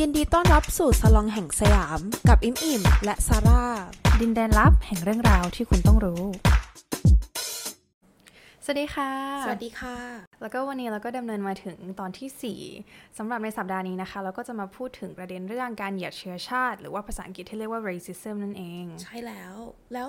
[0.00, 3.64] ยินดีต้อนรับสู่สลองแห่งสยาม กับอิมอิมและซาร่า
[4.20, 6.22] ดินแดนลับแห่งเรื่องราวที่คุณต้องรู้
[8.64, 9.10] สวัสดีค่ะ
[9.44, 9.96] สวัสดีค่ะ
[10.42, 19.54] แล้วก็วันนี้เราก็ดำเนินมาถึงตอนที่ 4สำหรับในสัปดาห์นี้นะคะ เราก็จะมาพูดถึงประเด็นเรื่องการเหยียดเชื้อชาติ หรือว่าภาษาอังกฤษที่เรียกว่า racism นั่นเอง ใช่แล้ว
[19.92, 20.08] แล้ว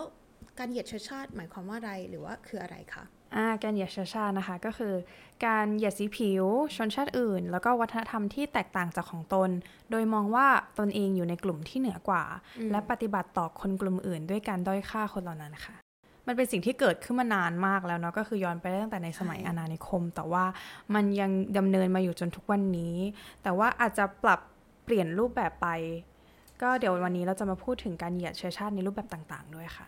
[0.59, 3.16] การเหยียดเชื้อชาติหมายความว่าอะไรหรือว่าคืออะไรคะอ่า
[3.63, 4.93] การเหยียดเชื้อชาตินะคะ ก็คือ
[5.45, 9.49] การเหยียดสีผิวชนชาติอื่น แล้วก็วัฒนธรรมที่แตกต่างจากของตน
[9.91, 10.47] โดยมองว่า
[10.79, 12.23] ตนเองอยู่ในกลุ่มที่เหนือกว่า
[12.71, 15.75] และปฏิบัติต่อคนกลุ่มอื่น ด้วยการด้อยค่าคนเหล่านั้นค่ะ
[16.27, 20.43] มันเป็นสิ่งที่เกิดขึ้นมานานมากแล้วเนาะก็คือย้อนไปตั้งแต่ในสมัยใช่อาณานิคม แต่ว่า
[20.95, 22.95] มันยังดำเนินมาอยู่จนทุกวันนี้
[23.43, 24.39] แต่ว่าอาจจะปรับ
[24.83, 25.67] เปลี่ยนรูปแบบไป
[26.61, 29.85] ก็เดี๋ยววันนี้เราจะมาพูดถึงการเหยียดเชื้อชาติในรูปแบบต่าง ๆ ด้วยค่ะ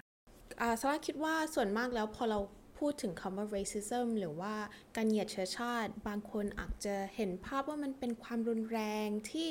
[0.61, 2.39] อ่าซาร่าคิดว่าส่วนมากแล้วพอเรา
[2.79, 4.53] พูดถึงคำว่า racism หรือว่า
[4.95, 9.49] การเหยียดเชื้อชาติ บางคนอาจจะเห็นภาพว่ามันเป็นความรุนแรงที่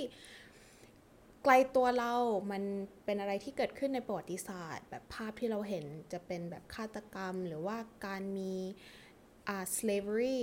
[1.43, 2.15] ไกลตัวเรา
[2.53, 2.63] มัน
[3.05, 8.53] เป็นอะไรที่เกิดขึ้นในประวัติศาสตร์ แบบภาพที่เราเห็นจะเป็นแบบฆาตกรรม หรือว่าการมี
[9.49, 10.41] อ่า slavery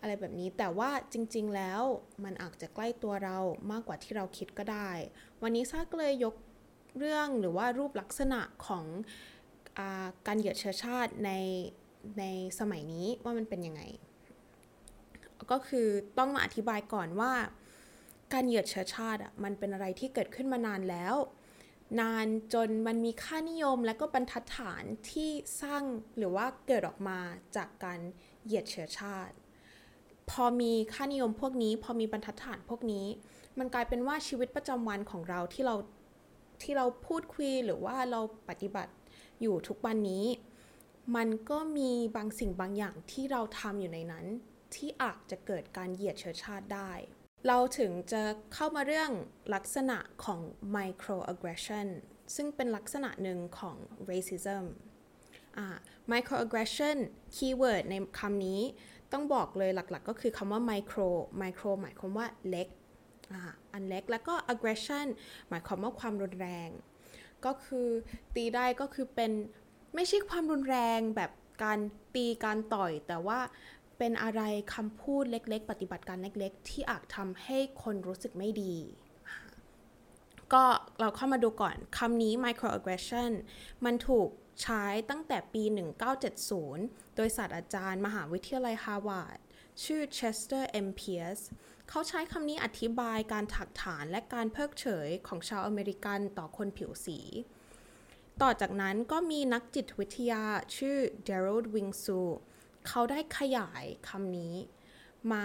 [0.00, 1.82] อะไรแบบนี้แต่ว่าจริงๆแล้ว
[2.24, 3.38] มันอาจจะใกล้ตัวเรา
[3.70, 4.90] มากกว่าที่เราคิดก็ได้
[5.42, 6.34] วันนี้ซาก็เลยยก
[6.98, 8.86] เรื่องหรือว่ารูปลักษณะของ
[9.78, 9.80] อ
[10.26, 11.30] การเหยียดเชื้อชาติใน
[12.18, 12.24] ใน
[12.60, 13.82] สมัยนี้ว่ามันเป็นยังไง
[15.50, 17.32] ก็คือต้องมาอธิบายก่อนว่า
[18.32, 21.14] การเหยียดเชื้อชาติอะมันเป็นอะไรที่เกิดขึ้นมานานแล้ว
[22.00, 25.30] นานจนมันมีค่านิยมและก็บรรทัดฐานที่
[25.62, 25.82] สร้าง
[26.18, 27.18] หรือว่าเกิดออกมา
[27.56, 28.00] จากการ
[28.44, 29.34] เหยียดเชื้อชาติ
[30.30, 33.06] พอมีค่านิยมพวกนี้ พอมีบรรทัดฐานพวกนี้
[33.58, 35.76] มันกลายเป็นว่าชีวิตประจำวันของเราที่เรา
[36.62, 38.92] ที่เราพูดคุยหรือว่าเราปฏิบัติ
[39.40, 40.24] อยู่ทุกวันนี้
[41.16, 44.26] มันก็มีบางสิ่งบางอย่างที่เราทำอยู่ในนั้น
[44.74, 46.92] ที่อาจจะเกิดการเหยียดเชื้อชาติได้
[47.46, 48.22] เราถึงจะ
[48.54, 49.10] เข้ามาเรื่อง
[49.54, 50.40] ลักษณะของ
[50.76, 51.88] microaggression
[52.34, 53.76] ซึ่งเป็นลักษณะหนึ่งของ
[54.10, 54.64] racism
[56.12, 56.96] microaggression
[57.36, 58.60] keyword ในคำนี้
[59.12, 61.08] ต้องบอกเลยหลักๆ ก็คือคำว่า micro
[61.42, 62.68] micro หมายความว่าเล็ก
[63.32, 63.34] อ
[63.72, 65.06] อันเล็กแล้วก็ aggression
[65.48, 66.70] หมายความว่าความรุนแรง
[67.44, 67.88] ก็คือ
[68.34, 69.32] ตีได้ก็คือเป็น
[69.94, 71.30] ไม่ใช่ความรุนแรงแบบ
[71.64, 71.78] การ
[72.14, 73.40] ตีการต่อย แต่ว่า
[73.98, 74.42] เป็นอะไร
[74.74, 78.76] คำพูดเล็ก ๆ ปฏิบัติการเล็ก ๆ ที่อาจทำให้คนรู้สึกไม่ดี
[80.52, 80.64] ก็
[81.00, 83.32] เราเข้ามาดูก่อนคำนี้ microaggression
[83.84, 84.28] มันถูก
[84.62, 85.62] ใช้ตั้งแต่ปี
[86.40, 89.38] 1970 โดยศาสตราจารย์มหาวิทยาลัยฮาร์วาร์ด
[89.84, 90.88] ชื่อ Chester M.
[91.00, 91.44] Pierce
[91.88, 97.18] เขาใช้คำนี้อธิบายการถากถางและการเพิกเฉยของชาวอเมริกันต่อคนผิวสี
[98.42, 100.42] ต่อจากนั้นก็มีนักจิตวิทยา
[100.76, 100.96] ชื่อ
[101.28, 102.20] Derald Wing Sue
[102.88, 104.54] เขาได้ขยายคำนี้
[105.32, 105.44] มา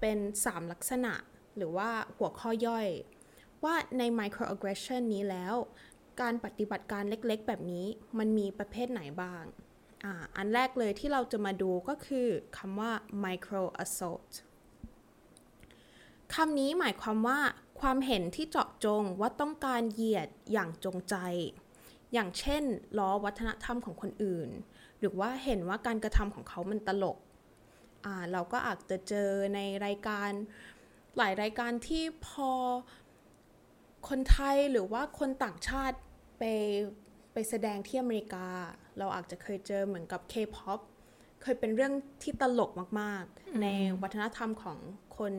[0.00, 1.12] เป็น 3 ลักษณะ
[1.56, 2.88] หรือว่าหัวข้อย่อย
[3.64, 5.54] ว่าใน microaggression นี้แล้ว
[6.20, 7.86] การปฏิบัติการเล็กๆ แบบนี้
[8.18, 9.44] มันมีประเภทไหนบ้าง
[10.04, 12.92] อ,าอันแรกเลยที่เราจะมาดูก็คือคำว่า
[13.24, 14.32] micro assault
[16.34, 17.40] คำนี้หมายความว่า
[17.80, 21.16] ความเห็นที่เจาะจงว่าต้องการเหยียดอย่างจงใจ
[22.12, 22.62] อย่างเช่น
[22.98, 24.48] ล้อวัฒนธรรมของคนอื่น
[24.98, 27.18] หรือว่าเห็นว่าการกระทำของเขามันตลก
[28.04, 30.30] อ่าเราก็อาจจะเจอในรายการ
[31.18, 32.50] หลายรายการที่พอ
[34.08, 35.96] คนไทยหรือว่าคนต่างชาติ
[36.38, 36.42] ไป
[37.32, 38.48] ไปแสดงที่อเมริกา
[38.98, 40.80] เราอาจจะเคยเจอเหมือนกับ K-POP
[41.42, 41.92] เคยเป็นเรื่อง
[42.22, 43.66] ที่ตลกมาก ๆ ใน
[44.02, 44.78] วัฒนธรรมของ
[45.18, 45.34] คน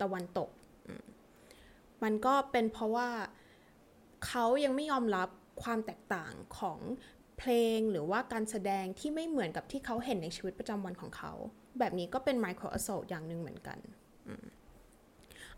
[0.00, 0.48] ตะวันตก
[0.86, 1.04] อืม
[2.02, 3.08] มันก็เป็นเพราะว่า
[4.26, 5.28] เขายังไม่ยอมรับ
[5.62, 6.80] ความแตกต่างของ
[7.38, 11.32] เพลงหรือว่าการแสดงที่ไม่เหมือนกับที่เขาเห็นในชีวิตประจำวันของเขา
[11.78, 13.78] แบบนี้ก็เป็น micro assault อย่างหนึ่งเหมือนกัน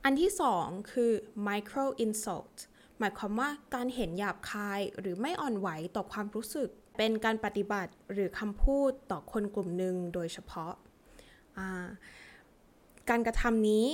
[0.05, 1.13] อันที่สองคือ
[1.49, 2.57] micro insult
[2.99, 11.87] หมายความว่าการเห็นหยาบคายหรือไม่อ่อนไหวต่อความรู้สึก เป็นการปฏิบัติหรือคำพูดต่อคนกลุ่มหนึ่งโดยเฉพาะา
[13.11, 13.87] การกระทำนี้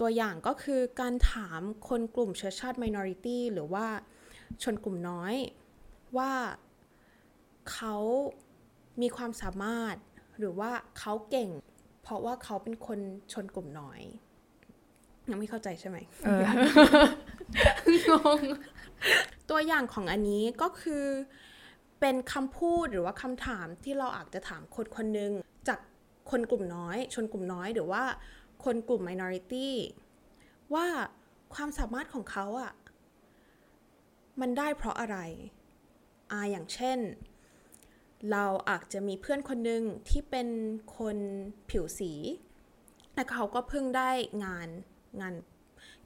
[0.00, 3.86] ตัวอย่างก็คือการถามคนกลุ่มเชื้อชาติ minority หรือว่า
[4.62, 5.34] ชนกลุ่มน้อย
[6.18, 6.32] ว่า
[7.72, 7.96] เขา
[9.00, 9.94] มีความสามารถ
[10.38, 11.50] หรือว่าเขาเก่ง
[12.02, 12.98] เพราะว่าเขาเป็นคน
[13.32, 14.00] ชนกลุ่มน้อย
[15.30, 16.42] ยังไม่เข้าใจใช่ไหมเออ
[18.10, 18.40] งง
[19.50, 21.04] ตัวอย่างของอันนี้ก็คือ
[22.00, 25.32] เป็นคำพูดหรือว่าคำถามที่เราอาจจะถามคนคนหนึ่ง
[25.68, 25.78] จาก
[26.30, 28.02] คนกลุ่มน้อย ชนกลุ่มน้อยหรือว่า
[28.64, 29.68] คนกลุ่ม minority
[30.74, 30.86] ว่า
[31.54, 32.72] ความสามารถของเขาอะ่ะ
[34.40, 35.18] มันได้เพราะอะไร
[36.30, 36.98] อ่าอย่างเช่น
[38.30, 40.48] เราอาจจะมีเพื่อนคนหนึ่งที่เป็น
[40.98, 41.16] คน
[41.70, 42.12] ผิวสี
[43.14, 44.10] และเขาก็เพิ่งได้
[44.44, 44.68] งาน
[45.20, 45.34] งาน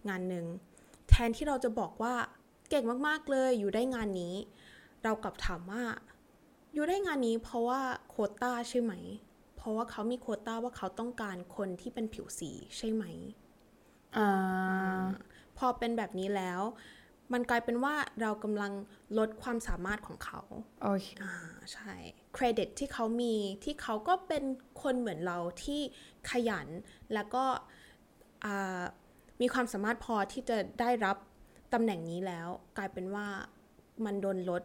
[0.08, 0.46] งานหนึ่ง
[1.08, 2.14] แททนที่เราจะบอกว่า
[2.70, 4.34] เก่งมากๆเลยอยู่ได้งานนี้
[5.04, 5.84] เรากลับถามว่า
[6.72, 8.92] อยู่ได้งานนี้เพราะว่าโควต้าใช่ไหม
[9.56, 13.04] เพราะว่าเขามีโควต้าว่าเขาต้องการคนที่เป็นผิวสีใช่ไหม
[14.16, 15.02] อ่า
[15.58, 16.60] พอเป็นแบบนี้แล้ว
[17.32, 18.72] มันกลายเป็นว่าเรากำลัง
[19.18, 20.40] ลดความสามารถของเขา
[20.82, 21.34] โอเคอ่า
[21.72, 21.92] ใช่
[22.34, 23.34] เครดิตที่เขามี
[23.64, 24.44] ที่เขาก็เป็น
[24.82, 25.80] คนเหมือนเราที่
[26.30, 26.68] ขยัน
[27.14, 27.44] แล้วก็
[28.44, 28.82] อ่า
[29.40, 31.16] มีความสามารถพอที่จะได้รับ
[31.72, 33.28] ตำแหน่งนี้แล้ว กลายเป็นว่า
[34.04, 34.62] มันโดนลด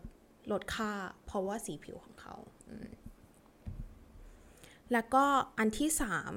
[0.52, 0.92] ลดค่า
[1.26, 2.36] เพราะว่าสีผิวของเขา
[2.70, 2.90] อืม
[4.94, 5.26] แล้วก็
[5.60, 6.34] อันที่สาม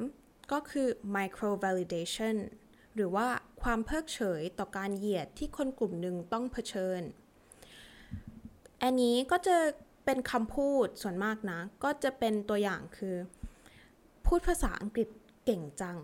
[0.53, 2.37] ก็คือ micro validation
[2.94, 3.27] หรือว่า
[3.64, 7.02] ความเพิกเฉยต่อการเหยียดที่คนกลุ่มหนึ่งต้องเผชิญ
[8.82, 9.56] อันนี้ก็จะ
[10.05, 13.16] เป็นคำพูดส่วนมากนะ ก็จะเป็นตัวอย่างคือ
[14.26, 15.08] พูดภาษาอังกฤษ
[15.44, 15.99] เก่งจัง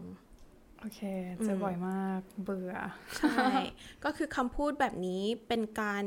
[0.80, 1.00] โอเค
[1.44, 2.74] เจอบ่อยมากเบื่อ
[3.18, 3.46] ใช่
[4.04, 6.04] ก็คือคำพูดแบบนี้เป็นการ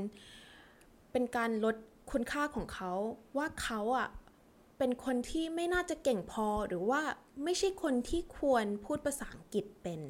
[1.11, 1.75] เป็นการลด
[2.11, 2.91] คุณค่าของเขา
[3.37, 4.07] ว่าเขาอะ
[4.77, 7.01] เป็นคนที่ไม่น่าจะเก่งพอหรือว่า
[7.43, 10.01] ไม่ใช่คนที่ควรพูดภาษาอังกฤษเป็น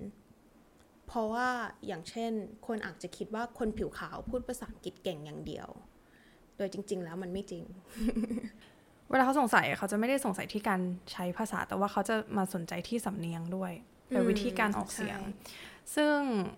[1.08, 1.50] เพราะว่า
[1.88, 2.32] อย่างเช่น
[2.68, 5.68] คนอาจจะคิดว่าคนผิวขาวพูดภาษาอังกฤษเก่งอย่างเดียว
[6.58, 7.64] โดยจริง ๆ แล้วมันไม่จริง
[9.10, 13.72] เวลาเขาสงสัยเขาจะไม่ได้สงสัยที่การใช้ภาษาแต่ว่าเขาจะมาสนใจที่สำเนียงด้วย
[14.10, 15.62] เป็นวิธีการออกเสียงใช่
[15.96, 16.16] ซึ่ง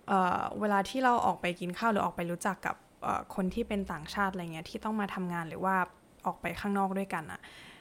[0.08, 5.76] เอ่อเวลาที่เราออกไปกินข้าวหรือออกไปรู้จักกับเอ่อคนที่เป็นต่างชาติอะไรเงี้ยที่ต้องมาทำงานหรือว่า
[6.26, 7.40] ออกไปข้างนอกด้วยกันอะ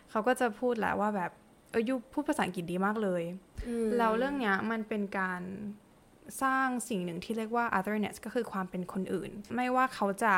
[0.09, 1.31] เขาก็จะพูดแหละว่าแบบ
[1.71, 3.23] เออยูพูดภาษาอังกฤษดีมากเลย
[3.97, 5.41] แล้วเรื่องเนี้ยมันเป็นการ
[6.41, 10.33] สร้างสิ่งหนึ่งที่เรียกว่า otherness ก็คือความเป็นคนอื่น ไม่ว่าเขาจะ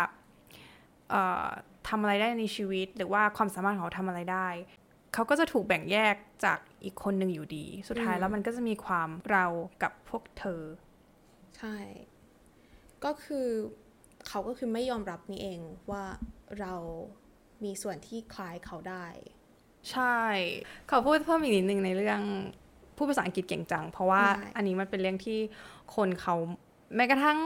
[1.10, 1.48] เอ่อ
[1.88, 4.48] ทำอะไรได้ในชีวิต หรือว่าความสามารถของเขาทำอะไรได้
[5.14, 9.46] เขาก็จะถูกแบ่งแยกจากอีกคนหนึ่งอยู่ดี สุดท้ายแล้วมันก็จะมีความเรา
[9.84, 10.62] กับพวกเธอ
[11.58, 11.78] ใช่
[13.06, 13.48] ก็คือ
[14.28, 15.60] เขาก็คือไม่ยอมรับนี่เอง
[15.92, 16.06] ว่า
[16.60, 16.74] เรา
[17.64, 19.08] มีส่วนที่คล้ายเขาได้
[19.92, 20.18] ใช่
[20.90, 22.22] ขอพูดเพิ่มอีกนิดนึงในเรื่อง
[22.98, 25.40] พูดภาษาอังกฤษเก่งจัง เพราะว่าได้อันนี้มันเป็นเรื่องที่
[25.96, 26.36] คนเขา
[26.96, 27.38] แม้กระทั่ง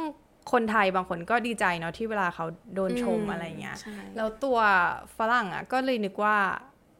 [0.51, 2.45] คนไทยบางคนก็ดีใจเนาะที่เวลาเขา
[2.75, 4.59] โดนชมอะไรเงี้ยใช่แล้วตัว
[5.17, 6.37] ฝรั่งอะก็เลยนึกว่า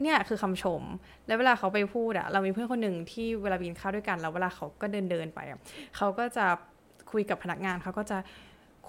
[0.02, 0.82] เนี่ยคือคำชม
[1.28, 5.60] แล้วเวลาเขาไปพูดอะเรามีเพื่อนคนหนึ่งที่เวลาไปกินข้าวด้วยกัน แล้วเวลาเขาก็เดินเดินๆไปอะ
[5.98, 6.46] เขาก็จะ
[7.12, 8.18] คุยกับพนักงานเขาก็จะ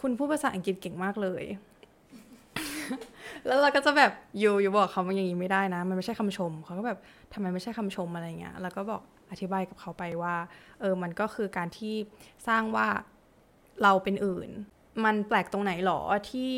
[0.00, 1.44] คุณพูดภาษาอังกฤษเก่งมากเลย
[3.47, 6.99] แล้วเราก็จะแบบอยู่อยู่บอกเขาว่าอย่างนี้ไม่ได้นะ มันไม่ใช่คำชมเขาก็แบบ
[7.33, 10.35] ทำไมไม่ใช่คำชมอะไรเงี้ยแล้วก็บอกอธิบายกับเขาไปว่า
[10.81, 11.95] เออมันก็คือการที่
[12.49, 12.89] สร้างว่า
[13.83, 14.49] เราเป็นอื่น
[15.05, 16.53] มันแปลกตรงไหนหรอที่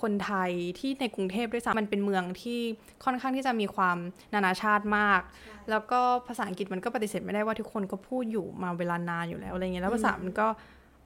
[0.00, 2.60] คนไทยที่ในกรุงเทพด้วยซ้ำมันเป็นเมืองที่
[3.04, 3.96] ค่อนข้างที่จะมีความ
[4.34, 5.20] นานาชาติมาก
[5.70, 10.46] แล้วก็ภาษาอังกฤษมันก็ปฏิเสธไม่ได้ว่าทุกคนก็พูดอยู่มาเวลานานอยู่แล้วอะไรเงี้ยแล้วภาษามันก็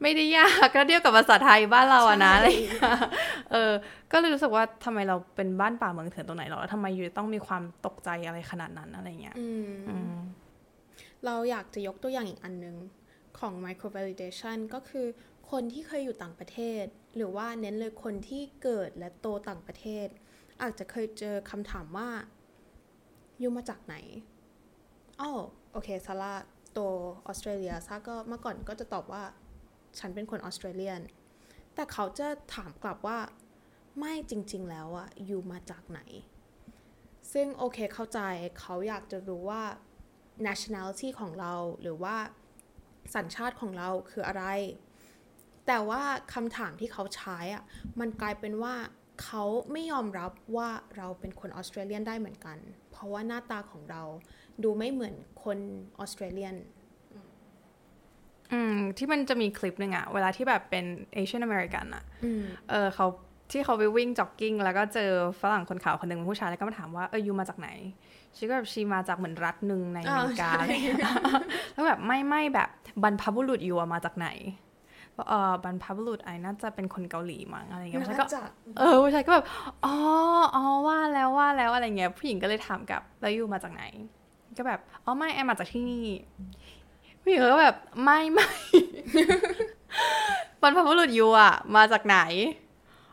[0.03, 2.83] ไม่ได้ยากก็เทียบกับภาษาไทยบ้านเราอะนะอะไรเงี้ย
[3.53, 3.73] เออ
[4.13, 10.15] ก็เลยรู้สึกว่าทำไมเราเป็นบ้านป่าเมืองเถื่อนตรงไหนหรอแล้วทำไมอยู่ต้องมีความตกใจอะไรขนาดนั้นอะไรเงี้ยอืมอืม
[11.25, 12.77] เราอยากจะยกตัวอย่างอีกอันหนึ่ง
[13.39, 15.07] ของ micro validation ก็คือ
[15.51, 16.85] คนที่เคยอยู่ต่างประเทศ
[17.17, 20.07] หรือว่าเน้นเลยคนที่เกิดและโตต่างประเทศ
[20.63, 22.09] อาจจะเคยเจอคำถามว่า
[23.39, 23.95] อยู่มาจากไหน
[25.21, 25.31] อ้อ
[25.73, 26.35] โอเคซาร่า
[26.73, 26.79] โต
[27.27, 29.23] ออสเตรเลียซาก็เมื่อก่อนก็จะตอบว่า
[29.99, 31.01] ฉันเป็นคนออสเตรเลียน
[31.75, 33.19] แต่เขาจะถามกลับว่า
[33.99, 36.01] ไม่จริง ๆ แล้วอะอยู่มาจากไหน
[37.33, 38.21] ซึ่งโอเคเข้าใจ
[38.59, 39.63] เขาอยากจะรู้ว่า
[40.47, 42.17] nationality ของเราหรือว่า
[43.15, 44.45] สัญชาติของเราคืออะไร
[45.67, 46.03] แต่ว่า
[46.35, 47.65] คำถามที่เขาใช้อะ
[48.01, 48.75] มันกลายเป็นว่า
[49.23, 52.59] เขาไม่ยอมรับว่าเราเป็นคนออสเตรเลียนได้เหมือนกัน
[52.91, 54.03] เพราะว่าหน้าตาของเรา
[54.63, 55.15] ดูไม่เหมือน
[55.45, 55.59] คน
[55.99, 56.55] ออสเตรเลียน
[58.53, 60.85] อืมที่มันจะมีคลิปหนึ่งอะเวลาที่แบบเป็น
[61.15, 63.07] เอเชียนอเมริกันอะอืมเออเขา
[63.51, 65.11] ที่เขาไปวิ่งจ็อกกิ้ง แล้วก็เจอ
[65.41, 67.69] ฝรั่งคนขาวคนหนึ่งเป็นผู้ชายแล้วก็มาถามว่าเออยูมาจากไหน
[68.37, 70.99] ชีก็แบบชีมาจากเหมือนรัฐหนึ่งในอเมริกาอ่าใช่อะไรอย่างเงี้ย
[71.73, 72.69] แล้วแบบไม่ไม่แบบ
[73.03, 74.29] บรรพบุรุษยูอะมาจากไหน
[75.17, 78.41] บอกเออบรรพบุรุษไอ้น่าจะเป็นคนเกาหลีมั้งอะไรอย่างเงี้ยผู้ชายก็น่าจะ
[78.79, 79.45] เออผู้ชายก็แบบ
[79.85, 79.95] อ๋อ
[80.55, 83.85] อ๋อว่าแล้วว่าแล้วอะไรเงี้ยผู้หญิงก็เลยถามกลับแล้วยูมาจากไหน
[84.59, 86.07] ก็แบบอ๋อไม่แอมมาจากที่นี่
[87.25, 88.49] ผู้หญิงก็แบบไม่ไม่
[90.61, 92.19] บรรพบุรุษยูอะมาจากไหน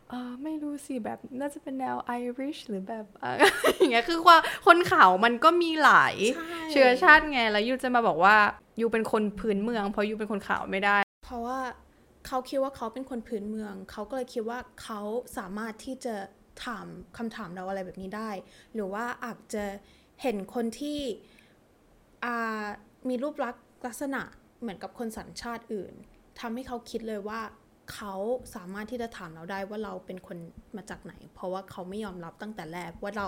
[0.10, 3.36] เออไม่รู้สิแบบน่าจะเป็นแนวไอริชหรือแบบเออ
[3.77, 8.36] อย่างเงี้ยคือว่าคนขาวมันก็มีหลายใช่เชื้อชาติไงแล้วยูจะมาบอกว่า
[8.80, 11.60] ยูเป็นคนพื้นเมือง เพราะยูเป็นคนขาวไม่ได้ เพราะว่า
[12.27, 15.01] เขาคิดว่าเขาเป็นคนพื้นเมือง เขาก็เลยคิดว่าเขา
[15.38, 16.15] สามารถที่จะ
[16.65, 16.86] ถาม
[17.18, 18.30] คำถามเราอะไรแบบนี้ได้
[18.74, 19.63] หรือว่าอาจจะ
[20.22, 21.00] เห็นคนที่
[22.25, 22.63] อ่า
[23.10, 24.22] มีรูปลักษณ์ ลักษณะ
[24.62, 25.94] เหมือนกับคนสัญชาติอื่น
[26.40, 27.42] ทำให้เขาคิดเลยว่า
[27.94, 28.14] เขา
[28.56, 30.38] สามารถที่จะถามเราได้ว่าเราเป็นคน
[30.78, 33.28] มาจากไหน เพราะว่าเขาไม่ยอมรับตั้งแต่แรกว่าเรา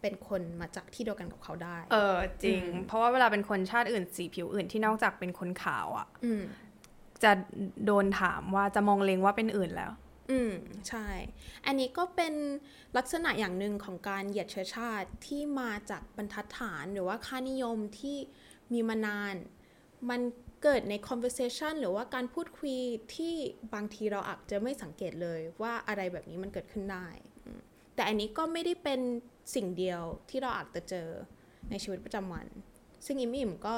[0.00, 6.42] เป็นคนมาจากที่เดียวกันกับเขาได้ เออจริง เพราะว่าเวลาเป็นคนชาติอื่นสีผิวอื่นที่นอกจากเป็นคนขาวอะ่ะอืม
[7.22, 7.32] จะ
[7.86, 9.90] โดนถามว่าจะมองเลงว่าเป็นอื่นแล้ว
[10.30, 10.52] อืม
[10.88, 11.06] ใช่
[11.66, 12.34] อันนี้ก็เป็น
[12.96, 18.16] ลักษณะอย่างหนึ่งของการเหยียดเชื้อชาติที่มาจากบรรทัดฐานหรือว่าค่านิยมที่
[18.72, 19.34] มีมานาน
[20.10, 20.20] มัน
[20.62, 22.76] เกิดใน conversation หรือว่าการพูดคุย
[23.14, 23.34] ที่
[23.74, 27.06] บางทีเราอาจจะไม่สังเกตเลยว่าอะไรแบบนี้มันเกิดขึ้นได้
[27.94, 29.00] แต่อันนี้ก็ไม่ได้เป็น
[29.54, 31.08] สิ่งเดียวที่เราอาจจะเจอ
[31.70, 32.46] ในชีวิตประจำวัน
[33.06, 33.76] ซึ่งอิมอิมก็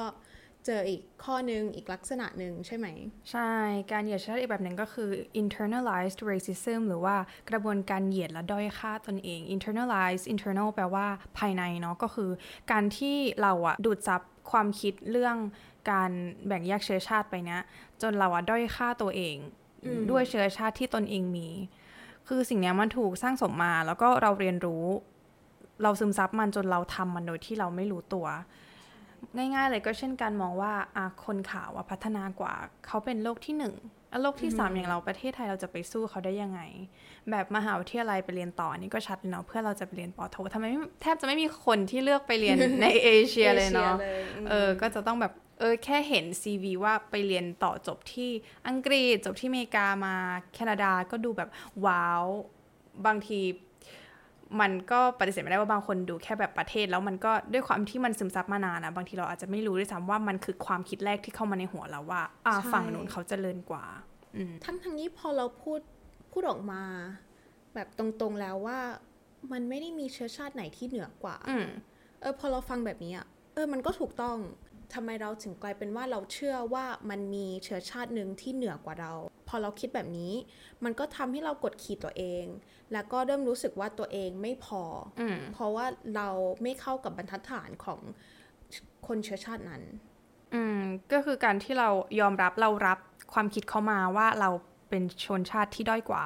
[0.65, 2.87] เจออีกข้อหนึ่งอีกลักษณะหนึ่งใช่ไหม
[3.31, 3.51] ใช่
[3.91, 5.09] การเหยียดเชื้อชาติอีกแบบหนึ่งก็คือ
[5.41, 7.15] internalized racism หรือว่า
[7.49, 12.29] กระบวนการเหยียดและด้อยค่าตนเอง internalize internal แปลว่าภายในเนาะก็คือ
[12.71, 15.37] การที่เราอะดูดซับความคิดเรื่อง
[15.91, 16.11] การ
[16.47, 17.61] แบ่งแยกเชื้อชาติไปเนี้ย
[18.01, 19.35] จนเราอะด้อยค่าตัวเอง
[19.85, 21.47] อืมด้วยเชื้อชาติที่ตนเองมี
[22.27, 24.85] คือสิ่งเนี้ยมันถูกสร้างสมมาแล้วก็เราเรียนรู้
[25.83, 28.27] เราซึมซับมันจนเราทำมันโดยที่เราไม่รู้ตัว
[29.37, 32.53] ง่ายๆเลยก็เช่นการมองว่าอะคนขาวอะพัฒนากว่า
[32.85, 33.75] เขาเป็นโลกที่หนึ่ง
[34.09, 36.61] แล้วโลกที่สามอย่างเราประเทศไทยเราจะไปสู้เขาได้ยังไง
[37.31, 48.29] แบบมหาวิทยาลัยไปเรียนต่ออันนี่ก็ชัดเลยเนาะเพื่อนเราจะไปเรียนปอโททำไมไม่แทบจะไม่มีคนที่เลือกไปเรียนในเอเชียเลยเนาะเอชียมเออก็จะต้องแบบเออแค่เห็น CV ว่าไปเรียนต่อจบที่
[48.67, 50.15] อังกฤษจบที่อเมริกามา
[50.53, 51.49] แคนาดาก็ดูแบบ
[51.85, 52.25] ว้าว
[53.05, 53.39] บางที
[54.59, 63.85] มันก็ปฏิเสธไม่ได้ว่าบางคนดูแค่แบบประเทศ แล้วมันก็ด้วยความที่มันซึมซับมานานนะบางทีเราอาจจะไม่รู้ด้วยซ้ำว่ามันคือความคิดแรกที่เข้ามาในหัวเราว่าอ่าใช่ฝั่งนู้นเขาเจริญกว่า
[64.35, 65.79] อืมทั้งทั้งนี้พอเราพูด
[66.31, 66.81] พูดออกมา
[67.73, 68.79] แบบตรงๆแล้วว่า
[69.51, 71.67] มันไม่ได้มีเชื้อชาติไหนที่เหนือกว่าอืม
[72.21, 74.37] เออพอเราฟังแบบนี้อะเออมันก็ถูกต้อง
[74.93, 79.11] ทำไมเราถึงกลายเป็นว่าเราเชื่อว่ามันมีเชื้อชาติหนึ่งที่เหนือกว่าเรา
[79.47, 80.33] พอเราคิดแบบนี้
[80.83, 82.45] มันก็ทำให้เรากดขี่ตัวเอง
[82.93, 84.83] แล้วก็เริ่มรู้สึกว่าตัวเองไม่พอ
[85.19, 86.29] อมเพราะว่าเรา
[86.63, 87.99] ไม่เข้ากับบรรทัดฐานของ
[89.07, 89.81] คนเชื้อชาตินั้น
[90.53, 90.79] อืม
[91.11, 92.99] ก็คือการที่เรายอมรับเรารับ
[93.33, 94.49] ความคิดเขามาว่าเรา
[94.89, 96.23] เป็นชนชาติที่ด้อยกว่า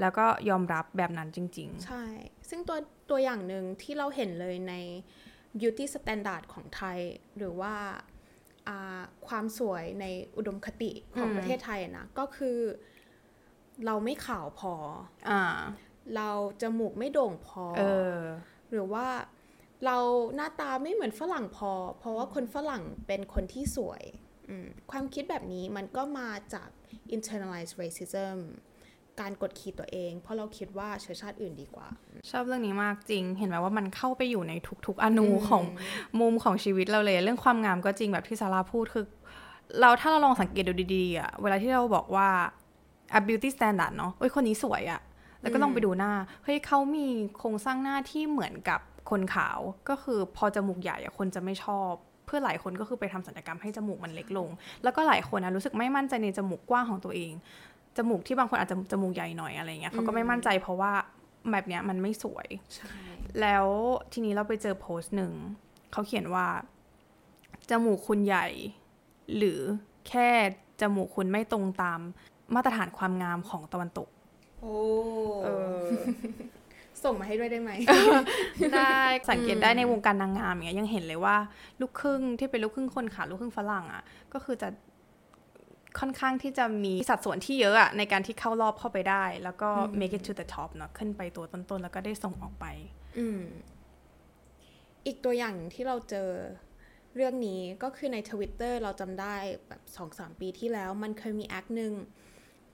[0.00, 2.04] แล้วก็ยอมรับแบบนั้นจริง ๆ ใช่
[2.48, 2.78] ซึ่งตัว
[3.10, 4.74] ตัวอย่างหนึ่งที่เราเห็นเลยใน
[5.58, 6.98] beauty standard ของไทย
[7.36, 7.74] หรือว่า
[8.68, 10.04] อ่าความสวยใน
[10.36, 12.58] อุดมคติของอืมประเทศไทยอะนะ ก็คือ
[13.86, 14.74] เราไม่ขาวพอ
[15.30, 15.42] อ่า
[16.16, 16.30] เรา
[16.62, 17.82] จมูกไม่โด่งพอเอ
[18.16, 18.20] อ
[18.72, 19.06] หรือว่า
[19.84, 19.96] เรา
[20.36, 24.02] หน้าตาไม่เหมือนฝรั่งพอ เพราะว่าคนฝรั่งเป็นคนที่สวย
[24.48, 26.68] อืมความคิดแบบนี้มันก็มาจาก
[27.16, 28.36] internalized racism
[29.20, 31.86] การกดขี่ตัวเอง เพราะเราคิดว่าเชื้อชาติอื่นดีกว่า
[32.30, 34.52] ชอบเรื่องนี้มากจริง เห็นไหมว่ามันเข้าไปอยู่ใน
[34.86, 35.62] ทุกๆอนูอืมของ
[36.20, 39.04] มุมของชีวิตเราเลย เรื่องความงามก็จริงแบบที่ซาร่าพูดคือ
[39.80, 42.28] เราถ้าเราลองสังเกตดูดีๆอะเวลาที่เราบอกว่า
[43.18, 45.00] a beauty standard เนาะเอ้ยคนนี้สวยอะ
[45.40, 46.12] แล้วก็ลองไปดูหน้า
[46.44, 47.06] เฮ้ยเขามี
[47.38, 49.58] โครงสร้างหน้าที่เหมือนกับคนขาว
[49.88, 51.90] ก็คือพอจมูกใหญ่อะคนจะไม่ชอบ
[52.26, 54.48] เพื่อหลายคนก็คือไปทำศัลยกรรมให้จมูกมันเล็กลง
[54.84, 57.32] แล้วก็หลายคนนะรู้สึกไม่มั่นใจในจมูกกว้างของตัวเอง
[57.96, 60.92] จมูกที่บางคนอาจจะจมูกใหญ่หน่อยอะไรเงี้ยเขาก็ไม่มั่นใจเพราะว่า
[61.52, 62.90] แบบเนี้ยมันไม่สวยใช่
[63.40, 63.66] แล้ว
[64.12, 65.32] ทีนี้เราไปเจอโพสต์หนึ่ง
[65.92, 66.46] เขาเขียนว่า
[67.70, 68.46] จมูกคุณใหญ่
[69.36, 69.60] หรือ
[70.08, 70.28] แค่
[70.80, 72.00] จมูกคุณไม่ตรงตาม
[72.54, 74.08] มาตรฐานความงามของตะวันตก
[74.60, 74.74] โอ้
[75.44, 75.82] เออ
[77.04, 77.70] ส่งมาให้ด้วยได้ไหม
[78.74, 78.98] ได้
[79.30, 81.36] สังเกตได้ในวงการนางงามอย่างเงี้ยยังเห็นเลยว่า
[81.80, 84.68] ลูกครึ่งที่เป็นลูกครึ่งคนขาวลูกครึ่งฝรั่งอะ ก็คือจะ
[85.98, 89.70] ค่อนข้างที่จะมีสัดส่วนที่เยอะอะในการที่เข้ารอบเข้าไปได้ แล้วก็
[90.00, 92.66] make it to the top เนาะขึ้นไปตัวต้นๆ แล้วก็ได้ส่งออกไป
[93.18, 93.42] อืม
[95.06, 96.30] อีกตัวอย่างหนึ่งที่เราเจอ
[97.16, 99.36] เรื่องนี้ก็คือในทวิตเตอร์เราจำได้
[99.68, 101.92] แบบสองสามปีที่แล้วมันเคยมีแอคหนึ่ง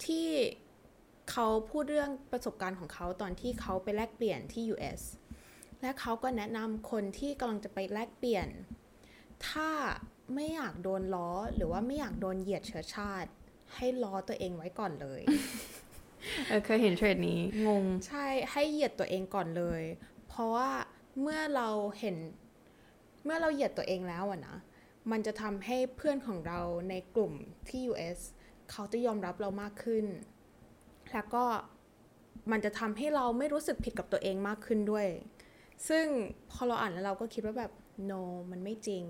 [0.05, 0.29] ที่
[1.31, 5.01] เขาพูดเรื่องประสบการณ์ของเขาตอนที่เขาไปแลกเปลี่ยนที่ US
[5.81, 8.49] และเขาก็แนะนำคนที่กำลังจะไปแลกเปลี่ยน
[9.49, 9.69] ถ้า
[10.35, 13.31] ไม่อยากโดนล้อ หรือว่าไม่อยากโดนเหยียดเชื้อชาติ
[13.75, 15.23] ให้ล้อตัวเองไว้ก่อนเลย
[16.49, 19.83] เออเคยเห็นเทรดนี้ งง ใช่ให้เหยียดตัวเองก่อนเลย
[20.29, 20.71] เพราะว่า
[21.21, 21.69] เมื่อเรา
[21.99, 22.17] เห็น
[23.25, 24.57] เมื่อเราเหยียดตัวเองแล้วอะนะ
[25.11, 27.33] มันจะทำให้เพื่อนของเราในกลุ่ม
[27.69, 28.19] ที่ US
[28.71, 30.07] เขาจะยอมรับเรามากขึ้น
[31.13, 31.45] แล้วก็
[32.51, 35.07] มันจะทำให้เราไม่รู้สึกผิดกับตัวเองมากขึ้นด้วย
[35.89, 36.07] ซึ่ง
[36.51, 37.73] พอเราอ่านแล้วเราก็คิดว่าแบบ
[38.11, 39.05] no มันไม่จริง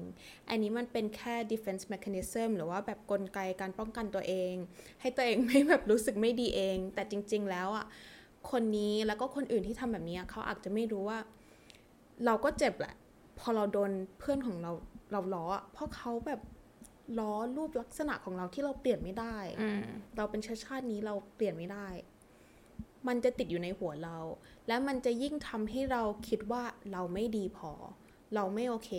[0.49, 4.52] อันนี้มันเป็นแค่ defense mechanism หรือว่าแบบกลไกการป้องกันตัวเอง
[5.00, 7.87] ให้ตัวเองไม่แบบรู้สึกไม่ดีเอง แต่จริง ๆ แล้วอะ
[8.50, 11.19] คนนี้แล้วก็คนอื่นที่ทำแบบนี้อะเขาอาจจะไม่รู้ว่า
[12.25, 12.95] เราก็เจ็บแหละ
[13.38, 14.73] พอเราโดนเพื่อนของเรา
[15.12, 16.40] เราล้ออะเพราะเขาแบบ
[17.19, 19.85] ล้อรูปลักษณะของเราที่เราเปลี่ยนไม่ได้อืม
[20.16, 21.88] เราเป็นเชื้อชาตินี้เราเปลี่ยนไม่ได้
[23.09, 24.19] มันจะติดอยู่ในหัวเรา
[24.69, 26.62] และมันจะยิ่งทำให้เราคิดว่า
[26.93, 27.73] เราไม่ดีพอ
[28.35, 28.90] เราไม่โอเค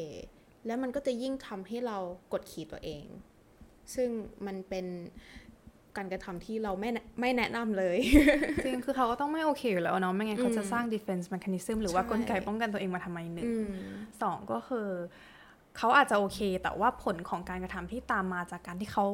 [0.66, 1.98] และมันก็จะยิ่งทำให้เรา
[2.34, 3.06] กดขี่ตัวเอง
[3.96, 4.10] ซึ่ง
[4.46, 4.86] มันเป็น
[5.98, 7.98] การกระทำที่เราไม่แนะไม่แนะนำเลย
[8.66, 13.70] จริง คือเขาก็ต้องไม่โอเคอยู่แล้วเนาะไม่งั้นเขาจะอืมสร้าง defense mechanism หรือว่าใช่กลไกป้องกันตัวเองมาทำไมหนึ่งอืม
[14.22, 14.88] สองก็คือ
[15.78, 19.06] เขาอาจจะโอเค แต่ว่าผลของการกระทำที่ตามมาจากการที่เขา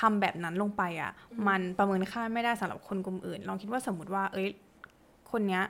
[0.00, 1.12] ทำแบบนั้นลงไปอะ่ะ
[1.48, 4.48] มันประเมินค่าไม่ได้สำหรับคนกลุ่มอื่น ลองคิดว่าสมมติว่า เอ้ย
[5.30, 5.64] คนเนี้ย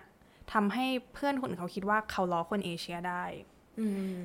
[0.53, 3.56] ทำให้เพื่อนคนอื่นเขาคิดว่าเขาล้อคนเอเชียได้อืม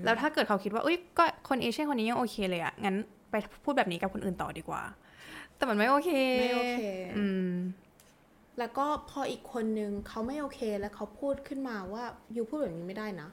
[0.03, 2.95] แล้วถ้าเกิดเขาคิดว่าเอ้ยก็คนเอเชียคนนี้ยังโอเคเลยอะ่ะงั้น
[3.31, 4.81] ไปพูดแบบนี้กับคนอื่นต่อดีกว่า
[5.55, 6.81] แต่มันไม่โอเคไม่โอเค
[7.17, 7.51] อืม
[8.59, 12.03] แล้วก็พออีกคนนึงเขาไม่โอเคแล้วเขาพูดขึ้นมาว่า
[12.33, 13.29] อยู่พูดแบบนี้ไม่ได้นะ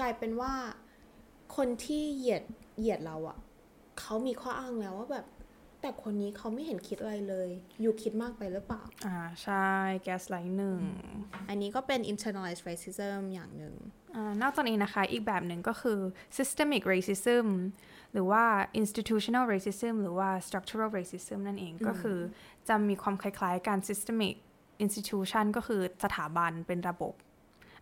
[0.00, 0.52] กลายเป็นว่า
[1.56, 2.42] คนที่เหยียด
[2.78, 3.36] เหยียดเราอะ
[4.00, 5.26] เขามีข้ออ้างแล้วว่าแบบ
[5.86, 7.48] แต่คนนี้เขาไม่เห็นคิดอะไรเลย
[7.80, 9.68] อยู่คิดมากไปหรือเปล่า อ่า ใช่
[10.04, 10.80] แกสไลท์หนึ่ง
[11.48, 13.74] อันนี้ก็เป็น internalized racism อย่างหนึ่ง
[14.16, 15.98] อ่านอกจากนี้นะคะ อีกแบบหนึ่งก็คือ
[16.36, 17.46] systemic racism
[18.12, 18.44] หรือว่า
[18.80, 22.18] institutional racism หรือว่า structural racism นั่นเองก็คือ
[22.68, 24.34] จะมีความคล้ายๆกัน systemic
[24.84, 27.14] institution ก็คือสถาบันเป็นระบบ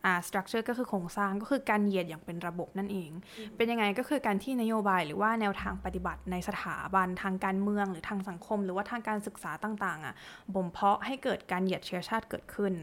[0.05, 3.11] อ่า structure ก็คือโครงสร้างก็คือการเหยียดอย่างเป็นระบบนั่นเอง
[3.57, 10.15] เป็นยังไงก็คือการที่นโยบายหรือว่าแนวทางปฏิบัติในสถาบันทางการเมืองหรือทางสังคม หรือว่าทางการศึกษาต่างๆอะ
[10.55, 12.75] บ่มเพาะให้เกิดการเหยียดเชื้อชาติเกิดขึ้น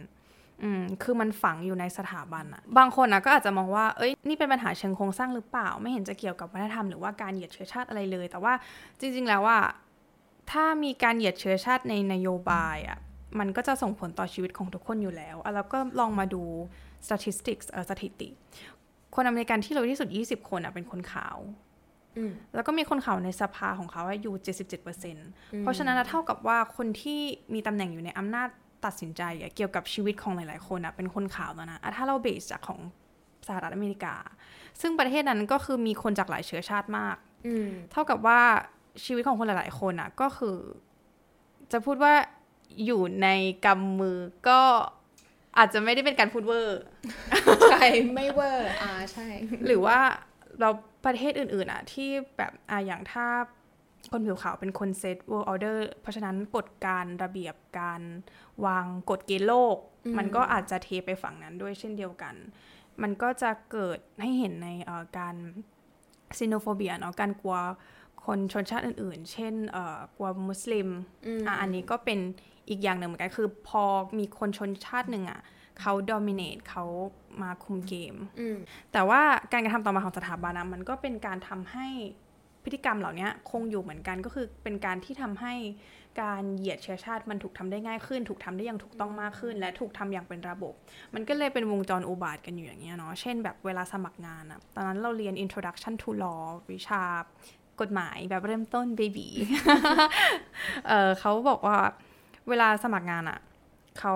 [0.63, 8.53] อืมคือมันฝังอยู่ในสถาบันอะบางคนนะก็อาจจะมองว่า เอ้ย นี่เป็นปัญหาเชิงโครงสร้างหรือเปล่า ไม่เห็นจะเกี่ยวกับวัฒนธรรมหรือว่าการเหยียดเชื้อชาติอะไรเลย แต่ว่า
[8.99, 9.59] จริง ๆ แล้วว่า
[10.51, 12.99] ถ้ามีการเหยียดเชื้อชาติในนโยบายอะ
[13.39, 16.43] มันก็จะส่งผลต่อชีวิตของทุกคนอยู่แล้วอะแล้วก็ลองมาดู
[17.07, 18.29] statistics เออสถิติ
[19.15, 21.37] คนอเมริกันที่รวยที่สุด 20 คนอะเป็นคนขาว
[22.17, 24.35] อืมแล้วก็มีคนขาวในสภาของเขาอะอยู่
[24.99, 27.21] 77%เพราะฉะนั้นอะเท่ากับว่าคนที่
[27.53, 28.49] มีตำแหน่งอยู่ในอำนาจ
[28.85, 32.79] ตัดสินใจอะเกี่ยวกับชีวิตของหลายๆ คนอะเป็นคนขาวแล้วนะอะถ้าเราเบสจากของ
[33.47, 34.15] สหรัฐอเมริกา
[34.81, 38.41] ซึ่งประเทศนั้นก็คือมีคนจากหลายเชื้อชาติมากอืมเท่ากับว่า
[39.05, 40.57] ชีวิตของคนหลาย ๆ คนอะก็คือ
[41.71, 42.13] จะพูดว่า
[42.85, 43.27] อยู่ใน
[43.65, 44.17] กำมือ
[44.49, 44.61] ก็
[45.57, 46.81] อาจจะไม่ได้เป็นการพูดเวอร์
[47.71, 49.27] ใช่ไม่เวอร์อ่าใช่
[49.65, 49.99] หรือว่า
[50.59, 50.69] เรา
[51.05, 53.27] ประเทศอื่นๆอะที่แบบอะอย่างถ้า
[54.11, 58.01] คนผิวขาวเป็นคนเซต world order เพราะฉะนั้นกฎการระเบียบการ
[58.65, 59.77] วางกฎเกณฑ์โลก
[60.17, 62.35] มันก็อาจจะเทไปฝั่งนั้นด้วยเช่นเดียวกัน
[63.01, 65.35] มันก็จะเกิดให้เห็นในเอ่อการ
[66.37, 67.57] ซีโนโฟเบียเนาะการกลัว
[68.25, 70.89] คนชนชาติอื่นๆ เช่นเอ่อกลัวมุสลิม
[71.25, 72.19] อืมอะอันนี้ก็เป็น
[72.71, 73.83] อีกอย่างหนึ่งเหมือนกันคือพอ
[74.19, 75.39] มีคนชนชาติหนึ่งอะ
[75.79, 76.85] เขาด o มิ n a t e เขา
[77.41, 78.57] มาคุมเกมอืม
[78.93, 81.87] แต่ว่าการกระทำต่อมาของสถาบันนะมันก็เป็นการทำให้
[82.63, 85.53] พฤติกรรมเหล่านี้คงอยู่เหมือนกันก็คือเป็นการที่ทำให้
[86.21, 90.73] การเหยียดเชื้อชาติมันถูกทำได้ง่ายขึ้น ถูกทำได้อย่างถูกต้องมากขึ้น และถูกทำอย่างเป็นระบบ
[91.13, 97.03] มันก็เลยเป็นวงจรอุบาทกันอยู่อย่างเงี้ยเนาะเช่นแบบเวลาสมัครงานอะตอนนั้นเราเรียน introduction to law วิชา
[97.81, 99.27] กฎหมายแบบเริ่มต้น baby
[100.87, 101.77] เออเขาบอกว่า
[102.49, 103.39] เวลาสมัครงานอะ
[103.99, 104.15] เขา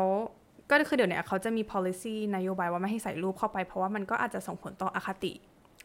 [0.70, 5.34] ก็คือเดี๋ยวเนี้ยเขาจะมี policy นโยบายว่าไม่ให้ใส่รูปเข้าไป เพราะว่ามันก็อาจจะส่งผลต่ออคติ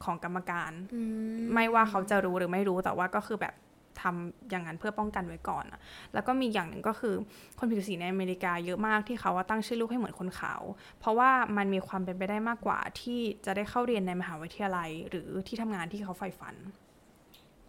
[0.05, 1.00] ของกรรมการอื
[1.38, 3.55] มไม่ว่าเขาจะรู้หรือไม่รู้แต่ว่าก็คือแบบ
[4.00, 5.81] ทำอย่างนั้นเพื่อป้องกันไว้ก่อนอะ
[6.14, 7.14] แล้วก็มีอย่างหนึ่งก็คือ
[7.59, 10.62] คนผิวสีในอเมริกาเยอะมากที่เขาว่าตั้งชื่อลูกให้เหมือนคนขาว
[11.00, 16.55] เพราะว่ามันมีความเป็นไปได้มากกว่าที่จะได้เข้าเรียนในมหาวิทยาลัย หรือที่ทำงานที่เขาใฝ่ฝัน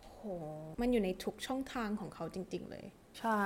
[0.01, 0.19] โห
[0.81, 2.85] มันอยู่ในทุกช่องทางของเขาจริง ๆ เลย
[3.19, 3.39] ใช่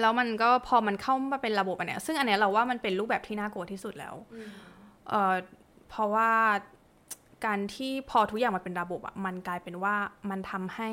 [0.00, 4.14] แล้วมันก็พอมันเข้ามาเป็นระบบอันเนี้ยซึ่งอันเนี้ยเราว่ามันเป็นรูปแบบที่น่ากลัวที่สุดแล้ว
[5.08, 5.34] เอ่อ
[5.88, 6.30] เพราะว่า
[7.46, 9.94] การที่พอทุกอย่างมันเป็นระบบอะมันกลายเป็นว่า
[10.30, 10.90] มันทำให้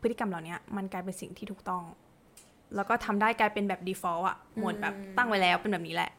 [0.00, 1.84] พฤติกรรมเหล่านี้มันกลายเป็นสิ่งที่ถูกต้อง
[2.74, 6.10] แล้วก็ทำได้กลายเป็นแบบ default อะหมดแบบตั้งไว้แล้วเป็นแบบนี้แหละ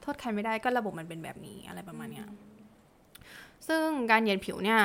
[0.00, 2.26] โทษใครไม่ได้ก็ระบบมันเป็นแบบนี้อะไรประมาณเนี้ย
[3.68, 4.80] ซึ่งการเหยียดผิวเนี่ย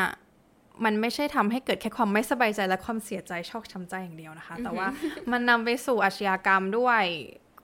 [0.83, 4.87] มันไม่ใช่ทำให้เกิดแค่ความไม่สบายใจและความเสียใจชอกช้ำใจอย่างเดียวนะคะ แต่ว่า
[5.31, 7.03] มันนำไปสู่อาชญากรรมด้วย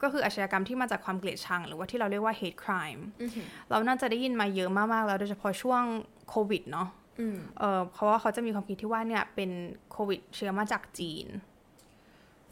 [0.01, 3.01] ก็คืออาชญากรรมที่มาจากความเกลียดชัง หรือว่าที่เราเรียกว่า hate crime
[3.69, 5.83] เราน่าจะได้ยินมาเยอะมากๆแล้วโดยเฉพาะช่วง
[6.29, 6.87] โควิดเนาะ
[7.19, 9.49] อืมเออเพราะว่าเขาจะมีความคิดที่ว่าเนี่ยเป็น
[9.91, 11.27] โควิดเชื้อมาจากจีน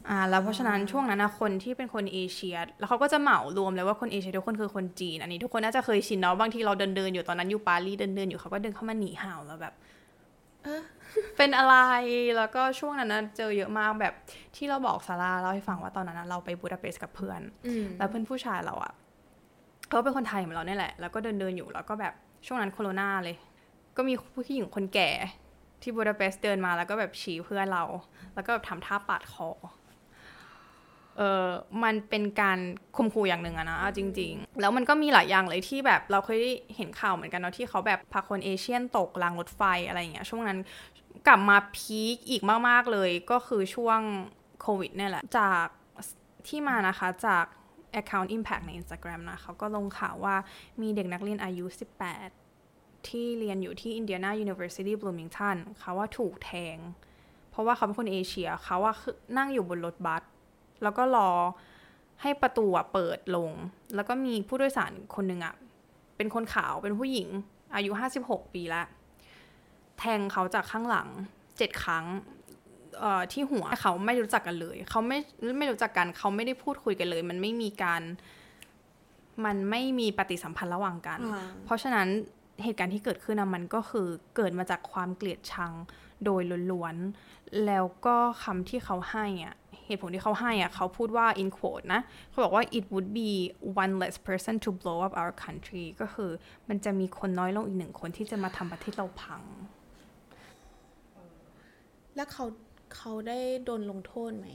[0.08, 9.74] อ่าแล้วเพราะฉะนั้นช่วงนั้นนะคนที่เป็นคนเอเชีย แล้วเขาก็จะเหมารวมเลยว่าคนเอเชียทุกคนคือคนจีน อันนี้ทุกคนน่าจะเคยชินเนาะบางทีเราเดินเดินๆอยู่ตอนนั้นอยู่ปารีสเดินเดินๆอยู่เขาก็เดินเข้ามาหนีห่าวแล้วแบบ
[10.64, 10.82] เออ
[11.36, 11.76] เป็นอะไร
[12.36, 14.14] แล้วก็ช่วงนั้นนะเจอเยอะมากแบบ
[14.56, 18.92] ที่เราบอกซาร่าเล่าให้ฟังว่าตอนนั้นนะเราไปบูดาเปสต์กับเพื่อนอืมแล้วเพื่อนผู้ชายเราอะ
[19.88, 22.14] เขาเป็นคนไทยเหมือนเราเนี่ยแหละ แล้วก็เดินเดินๆอยู่แล้วก็แบบ
[22.46, 23.36] ช่วงนั้นโคโรนาเลย
[23.96, 25.10] ก็มีผู้หญิงคนแก่
[25.82, 27.84] ที่บูดาเปสต์เดินมาแล้วก็แบบชี้เพื่อนเรา
[28.34, 29.48] แล้วก็แบบทำท่าปาดคอ
[31.20, 31.48] เออ
[31.84, 32.58] มันเป็นการ
[32.96, 40.58] ข่มขู่อย่างหนึ่งอะนะเอาจริง ๆ แล้วมันก็มีหลายอย่างเลยที่แบบเราเคยได้เห็นข่าวเหมือนกันเนาะที่เขาแบบพาคนเอเชียนตกรางรถไฟอะไรอย่างเงี้ยช่วงนั้น
[41.26, 44.00] กลับมาพีคอีกมากๆเลยก็คือช่วง
[44.60, 45.64] โควิดเนี่ยแหละ จาก
[46.48, 47.44] ที่มานะคะจาก
[48.00, 50.36] Account Impact ใน Instagram นะเขาก็ลงข่าวว่า
[50.82, 51.64] มีเด็กนักเรียนอายุ
[52.36, 56.76] 18 ที่เรียนอยู่ที่ Indiana University Bloomington เขาว่าถูกแทง
[57.50, 60.22] เพราะว่าเขาเป็นคนเอเชียเขาว่าคือนั่งอยู่บนรถบัส
[60.82, 61.30] แล้วก็รอ
[62.22, 63.50] ให้ประตูอะเปิดลง
[63.94, 65.54] แล้วก็มีผู้โดยสารคนหนึ่งอะ
[66.16, 67.28] เป็นคนขาวเป็นผู้หญิง
[67.74, 67.90] อายุ
[68.22, 68.86] 56ปีแล้ว
[69.98, 71.08] แทงเขาจากข้างหลัง
[71.58, 72.04] เจ็ดครั้ง
[72.98, 75.18] เอ่อที่หัวเขาไม่รู้จักกันเลย เขาไม่
[75.58, 78.02] ไม่รู้จักกันเขาไม่ได้พูดคุยกันเลย มันไม่มีการ
[79.44, 82.08] มันไม่มีปฏิสัมพันธ์ระหว่างกันอ่าเพราะฉะนั้น
[82.64, 85.72] เหตุการณ์ที่เกิดขึ้นนะมันก็คือเกิดมาจากความเกลียดชัง
[86.24, 89.56] โดยล้วนๆแล้วก็คำที่เขาให้อะ
[89.90, 92.00] เหตุผลที่เขาให้อะเขาพูดว่า in quote นะ
[92.30, 93.30] เขาบอกว่า it would be
[93.82, 96.30] one less person to blow up our country ก็คือ
[96.68, 99.42] มันจะมีคนน้อยลงอีกหนึ่งคนที่จะมาทำประเทศเราพัง
[102.16, 102.44] แล้วเขา
[102.94, 104.46] เขาได้โดนลงโทษไหม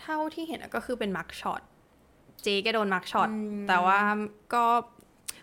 [0.00, 1.62] เท่าที่เห็นอะก็คือเป็น mugshot
[2.42, 3.28] เจแกโดน mugshot
[3.68, 3.98] แต่ว่า
[4.54, 4.64] ก็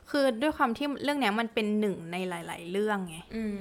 [0.10, 3.60] คือด้วยความที่เรื่องเนี้ยมันเป็นหนึ่งในหลาย ๆ เรื่องไงอืม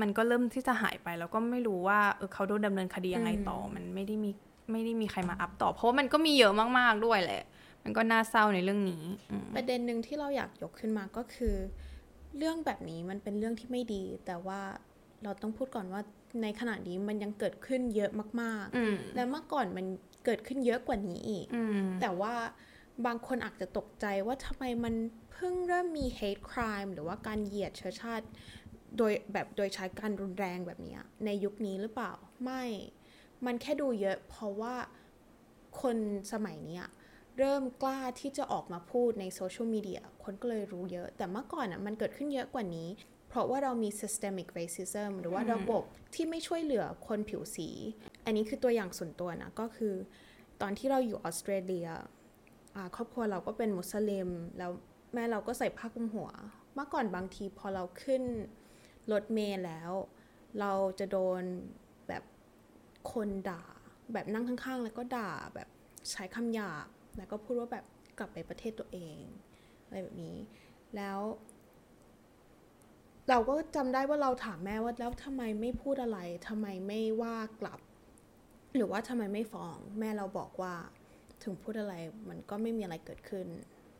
[0.00, 4.30] มันก็เริ่มที่จะหายไปแล้วก็ไม่รู้ว่าเออเขาโดนดำเนินคดียังไงต่ออมันไม่ได้มี
[4.70, 7.42] ไม่ได้มีใครมา up ต่อ เพราะว่ามันก็มีเยอะมากๆด้วยแหละ
[7.84, 11.54] มันก็น่าเศร้าในเรื่องนี้อืมประเด็นหนึ่งที่เราอยากยกขึ้นมาก็คือ
[12.38, 14.60] เรื่องแบบนี้มันเป็นเรื่องที่ไม่ดี แต่ว่า
[15.22, 16.00] เราต้องพูดก่อนว่า
[16.42, 18.10] ในขณะนี้มันยังเกิดขึ้นเยอะ
[18.42, 19.86] มากอืมๆและเมื่อก่อนมัน
[20.24, 22.34] เกิดขึ้นเยอะกว่านี้อีกอืมแต่ว่า
[23.06, 24.94] บางคนอาจจะตกใจว่าทำไมมัน
[25.32, 28.26] เพิ่งเริ่มมี hate crime หรือว่าการเหยียดเชื้อชาติ
[28.98, 32.12] โดยแบบโดยใช้การรุนแรงแบบเนี้ยในยุคนี้หรือเปล่า
[32.44, 32.62] ไม่
[33.46, 34.74] มันแค่ดูเยอะเพราะว่า
[35.80, 35.96] คน
[36.32, 36.82] สมัยนี้
[37.38, 42.88] เริ่มกล้าที่จะออกมาพูดในโซเชียลมีเดียคนก็เลยรู้เยอะ แต่เมื่อก่อนอะมันเกิดขึ้นเยอะกว่านี้
[43.28, 45.82] เพราะว่าเรามี systemic racism หรือว่าระบบ
[46.14, 47.68] ที่ไม่ช่วยเหลือคนผิวสี
[48.24, 49.94] อันนี้คือตัวอย่างส่วนตัวนะ ก็คือ
[50.60, 51.88] ตอนที่เราอยู่ออสเตรเลีย
[52.96, 54.28] ครอบครัวเราก็เป็นมุสลิม
[54.58, 54.70] แล้ว
[55.14, 56.30] แม่เราก็ใส่ผ้าคลุมหัว
[56.74, 58.22] เมื่อก่อนบางทีพอเราขึ้น
[59.12, 59.90] รถเมล์แล้ว
[60.60, 61.42] เราจะโดน
[63.12, 63.62] คนด่า
[64.12, 65.68] แบบนั่งข้างๆ แล้วก็ด่าแบบ
[66.10, 66.86] ใช้คำหยาบ
[67.18, 67.84] แล้วก็พูดว่าแบบ
[68.18, 69.18] กลับไปประเทศตัวเอง
[69.84, 70.36] อะไรแบบนี้
[70.96, 71.18] แล้ว
[73.28, 77.80] เราก็จำได้ว่าเราถามแม่ว่าแล้วทำไมไม่พูดอะไรทำไมไม่ว่ากลับ
[78.76, 80.74] หรือว่าทำไมไม่ฟ้อง แม่เราบอกว่า
[81.42, 81.94] ถึงพูดอะไร
[82.28, 83.46] มันก็ไม่มีอะไรเกิดขึ้น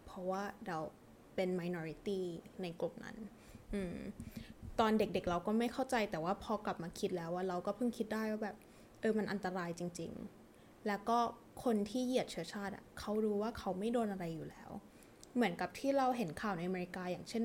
[0.05, 0.79] เพราะว่าเรา
[1.35, 2.21] เป็น minority
[2.63, 3.17] ในกลุ่มนั้น
[3.75, 3.97] อืม
[4.81, 8.57] ตอนเด็กๆเราก็ไม่เข้าใจแต่ว่าพอกลับมาคิดแล้วว่าเราก็เพิ่งคิดได้ว่าแบบ
[9.05, 10.13] ออมันอันตรายจริง
[10.49, 11.19] ๆ แล้วก็
[11.65, 14.71] คนที่เหยียดเชื้อชาติอะเขารู้ว่าเขาไม่โดนอะไรอยู่แล้ว
[15.35, 17.45] เหมือนกับที่เราเห็นข่าวในอเมริกาอย่างเช่น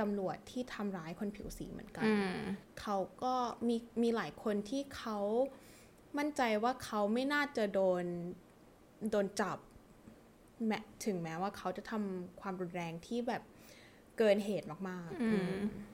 [0.00, 2.36] ตำรวจที่ทำร้ายคนผิวสีเหมือนกันอืม
[2.80, 3.34] เขาก็
[3.68, 5.18] มีมีหลายคนที่เขา
[6.18, 8.04] มั่นใจว่าเขาไม่น่าจะโดน
[9.10, 9.58] โดนจับ
[10.66, 13.42] แม้ถึงแม้ว่าเขาจะทำความรุนแรงที่แบบ
[14.18, 15.89] เกินเหตุมากๆอืมอ่า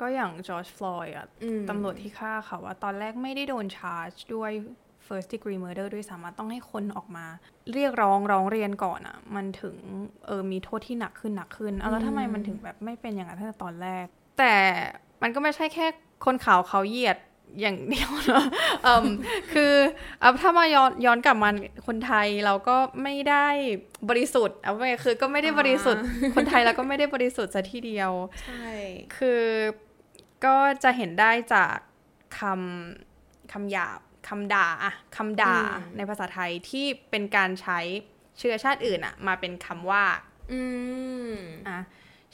[0.00, 4.52] ก็อย่างจอร์จฟลอยด์อะอืมตำรวจที่ฆ่าเขาว่าตอนแรกไม่ได้โดนชาร์จด้วย
[5.06, 7.26] first degree murder ด้วยซ้ำอะต้องให้คนออกมา
[7.72, 9.76] เรียกร้องร้องเรียนก่อนอะมันถึง
[10.26, 14.06] เออมีโทษที่หนักขึ้นหนักขึ้นเอาแล้วทำไมมันถึงแบบไม่เป็นอย่างนั้นตั้งแต่ตอนแรก
[14.38, 14.54] แต่
[15.22, 15.86] มันก็ไม่ใช่แค่
[16.24, 17.18] คนขาวเขาเหยียด
[17.60, 18.44] อย่างเดียวนะ
[18.82, 19.06] เอิ่ม
[19.52, 19.74] คือ
[20.20, 21.50] เอาถ้ามาย้อนย้อนกลับมา
[21.86, 23.46] คนไทยเราก็ไม่ได้
[24.08, 26.02] บริสุทธิ์เอาไว้คือก็ไม่ได้บริสุทธิ์
[26.34, 28.12] คนไทยเราก็ไม่ได้บริสุทธิ์ซะทีเดียว
[28.42, 28.66] ใช่
[29.16, 29.42] คือ
[30.44, 31.74] ก็จะเห็นได้จาก
[32.38, 35.56] คำคำหยาบคำด่าอะคำด่า
[35.96, 37.80] ในภาษาไทยที่เป็นการใช้
[38.38, 40.04] เชื้อชาติอื่นอะมาเป็นคำว่า
[40.52, 40.60] อื
[41.30, 41.32] ม
[41.68, 41.78] อะ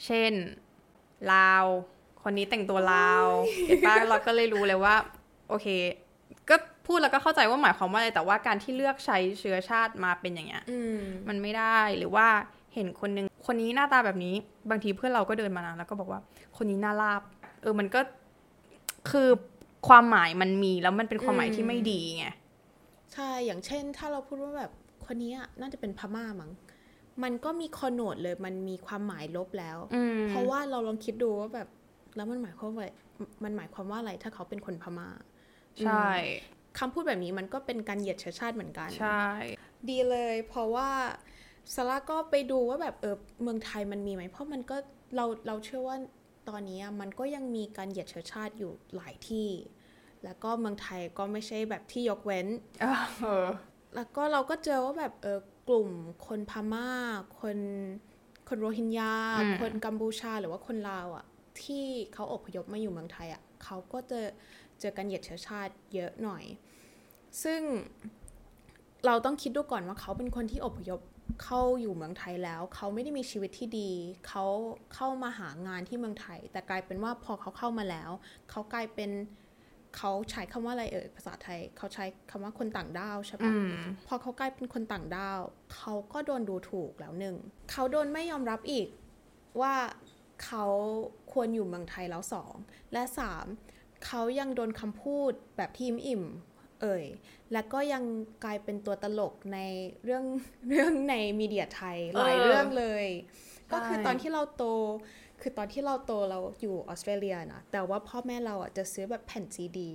[0.05, 0.33] เช่น
[1.31, 1.65] ลาว
[2.23, 3.25] คนนี้แต่งตัวลาว
[3.67, 4.95] เห็นปะเราก็เลยรู้เลยว่า
[5.49, 5.67] โอเค
[6.49, 6.55] ก็
[6.87, 12.27] พูดแล้วก็เข้าใจว่าหมายความว่าอะไรแต่ว่าการที่เลือกใช้เชื้อชาติมาเป็นอย่างเงี้ยอืมมันไม่ได้หรือว่า
[12.73, 14.35] เห็นคนนึงคนนี้หน้าตาแบบนี้
[14.69, 16.21] บางทีเพื่อนเราก็เดินมานะแล้วก็บอกว่า
[16.57, 17.21] คนนี้หน้าลาบ
[17.61, 18.01] เออมันก็
[19.11, 19.29] คือ
[19.87, 22.25] ความหมายมันมีแล้วมันเป็นความหมายที่ไม่ดีไง
[23.13, 24.71] ใช่อย่างเช่น ถ้าเราพูดว่าแบบ
[25.05, 26.51] คนนี้อะน่าจะเป็นพม่ามั้ง
[27.23, 31.67] มันก็มีคอนโนดเลย มันมีความหมายลบแล้วอืมเพราะว่าเราลองคิดดูว่าแบบ
[32.15, 32.89] แล้วมันหมายความว่า
[33.43, 35.09] มันหมายความว่าอะไรถ้าเขาเป็นคนพม่า
[35.81, 36.07] ใช่
[36.79, 39.25] คำพูดแบบนี้มันก็เป็นการเหยียดเชื้อชาติเหมือนกัน ใช่
[39.89, 40.89] ดีเลยเพราะว่า
[41.73, 44.77] ซาร่าก็ไปดูว่าแบบเออเมืองไทยมันมีไหมเพราะมันก็
[45.15, 45.97] เราเราเชื่อว่า
[46.49, 49.49] ตตอนนี้อะมันก็ยังมีการเหยียดเชื้อชาติอยู่หลายที่
[50.23, 52.47] แล้วก็เมืองไทยก็ไม่ใช่แบบที่ยกเว้น
[52.81, 52.85] เอ
[53.45, 53.47] อ
[53.95, 55.89] แล้วก็เราก็เจอว่าแบบเออกลุ่ม
[56.27, 56.89] คนพม่า
[57.39, 57.57] คน
[58.47, 61.25] คนโรฮิงญาอืมคนกัมพูชาหรือว่าคนลาวอะ
[61.65, 64.19] ที่เขาอพยพมาอยู่เมืองไทยอะเขาก็จะ
[64.79, 66.43] เจอการเหยียดเชื้อชาติเยอะหน่อย
[67.43, 67.61] ซึ่ง
[69.05, 70.99] เราต้องคิดดูก่อนว่าเขาเป็นคนที่อพยพ
[71.43, 73.91] เข้าอยู่เมืองไทยแล้ว เขาไม่ได้มีชีวิตที่ดี
[74.27, 74.45] เขา
[74.93, 78.11] เข้ามาหางานที่เมืองไทย แต่กลายเป็นว่าพอเขาเข้ามาแล้ว
[78.49, 79.11] เขากลายเป็น
[79.97, 85.39] เขาใช้คำว่าอะไรเอ่ยภาษาไทย เขาใช้คำว่าคนต่างด้าวใช่ปะอืมพอเขากลายเป็นคนต่างด้าว
[85.75, 87.35] เขาก็โดนดูถูกแล้วหนึ่ง
[87.71, 88.87] เขาโดนไม่ยอมรับอีก
[89.61, 89.73] ว่า
[90.43, 90.65] เขา
[91.31, 92.53] ควรอยู่เมืองไทยแล้วสอง
[92.93, 93.45] และสาม
[94.05, 96.23] เขายังโดนคำพูดแบบที่อิ่มอิ่ม
[96.81, 97.05] เอ่ย
[97.53, 98.03] และก็ยัง
[98.43, 99.59] กลายเป็นตัวตลกใน
[100.03, 100.25] เรื่อง
[100.67, 103.05] เรื่องในมีเดียไทยหลายเออเรื่องเลย
[103.71, 104.63] ก็คือใช่ตอนที่เราโต
[105.41, 109.91] คือตอนที่เราโตเราอยู่ออสเตรเลียนะแต่ว่าพ่อแม่เราอะจะซื้อแบบแผ่นซีดี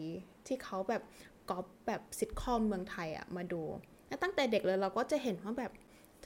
[0.47, 1.03] ที่เขาแบบ
[1.51, 3.63] ก๊อปแบบซิทคอมเมืองไทยอะมาดู
[4.09, 5.73] แล้วตั้งแต่เด็กเลยเราก็จะเห็นว่าแบบ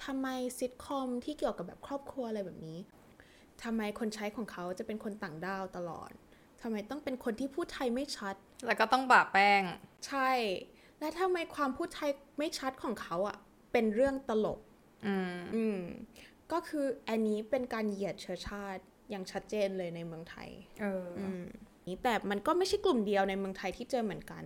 [0.04, 0.28] ทำไม
[0.59, 2.78] ซิทคอมที่เกี่ยวกับแบบครอบครัวอะไรแบบนี้
[3.64, 6.11] ทำไมคนใช้ของเขาจะเป็นคนต่างด้าวตลอด
[6.62, 8.35] ทำไมต้องเป็นคนที่พูดไทยไม่ชัด
[8.66, 9.62] แล้วก็ต้องปะแป้ง
[10.07, 10.31] ใช่
[11.01, 13.37] และทำไมความพูดไทยไม่ชัดของเขาอะ
[13.73, 14.61] เป็นเรื่องตลก
[15.07, 15.81] อืมอืม
[16.53, 20.49] ก็คืออันนี้เป็นการเหยียดเชื้อชาติอย่างชัดเจนเลยในเมืองไทย
[20.81, 21.44] เออออืม
[21.87, 24.44] นี่แต่มันก็ไม่ใช่กลุ่มเดียวในเมืองไทยที่เจอเหมือนกัน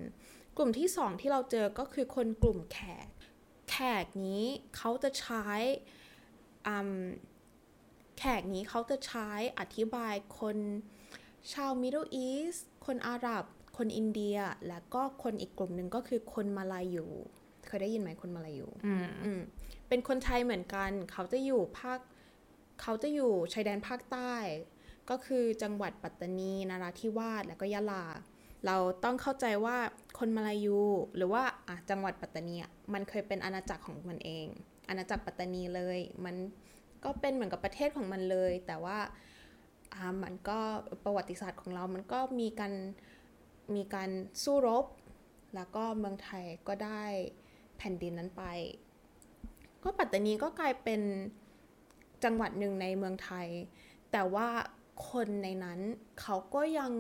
[0.57, 3.07] กลุ่มที่สองที่เราเจอก็คือคนกลุ่มแขก
[3.71, 4.45] แขกนี้
[4.77, 5.47] เขาจะใช้
[6.67, 6.93] อืม
[8.19, 10.57] แขกนี้เขาจะใช้อธิบายคน
[11.53, 13.45] ชาว Middle East คนอาหรับ
[13.77, 17.07] คนอินเดีย และก็คนอีกกลุ่มหนึ่งก็คือคนมาลายู
[17.67, 19.41] เคยได้ยินไหมคนมาลายูอืมอืม
[19.89, 21.99] เป็นคนไทยเหมือนกัน เขาจะอยู่ภาค
[22.83, 24.35] เขาจะอยู่ชายแดนภาคใต้
[25.11, 28.05] ก็คือจังหวัดปัตตานี นาราธิวาส และก็ยะลา
[28.67, 29.77] เราต้องเข้าใจว่า
[30.19, 30.81] คนมาลายู
[31.17, 34.47] หรือว่าอะจังหวัดปัตตานีอะมันเคยเป็นอาณาจักรของมันเอง
[34.89, 36.37] อาณาจักรปัตตานีเลย มัน
[37.05, 38.99] ก็เป็นเหมือนกับประเทศของมันเลย แต่ว่า
[39.95, 40.59] อ่ามันก็
[41.05, 42.75] ประวัติศาสตร์ของเรา มันก็มีการ
[43.75, 44.11] มีการ
[44.43, 44.85] สู้รบ
[45.55, 47.05] แล้วก็เมืองไทยก็ได้
[47.79, 48.45] แผ่นดินนั้นไป
[49.83, 51.01] ก็ปัตตานีก็กลายเป็น
[52.25, 53.49] จังหวัดหนึ่งในเมืองไทย
[54.13, 54.49] แต่ว่า
[55.11, 55.81] คนในนั้น
[56.21, 56.93] เขาก็ยัง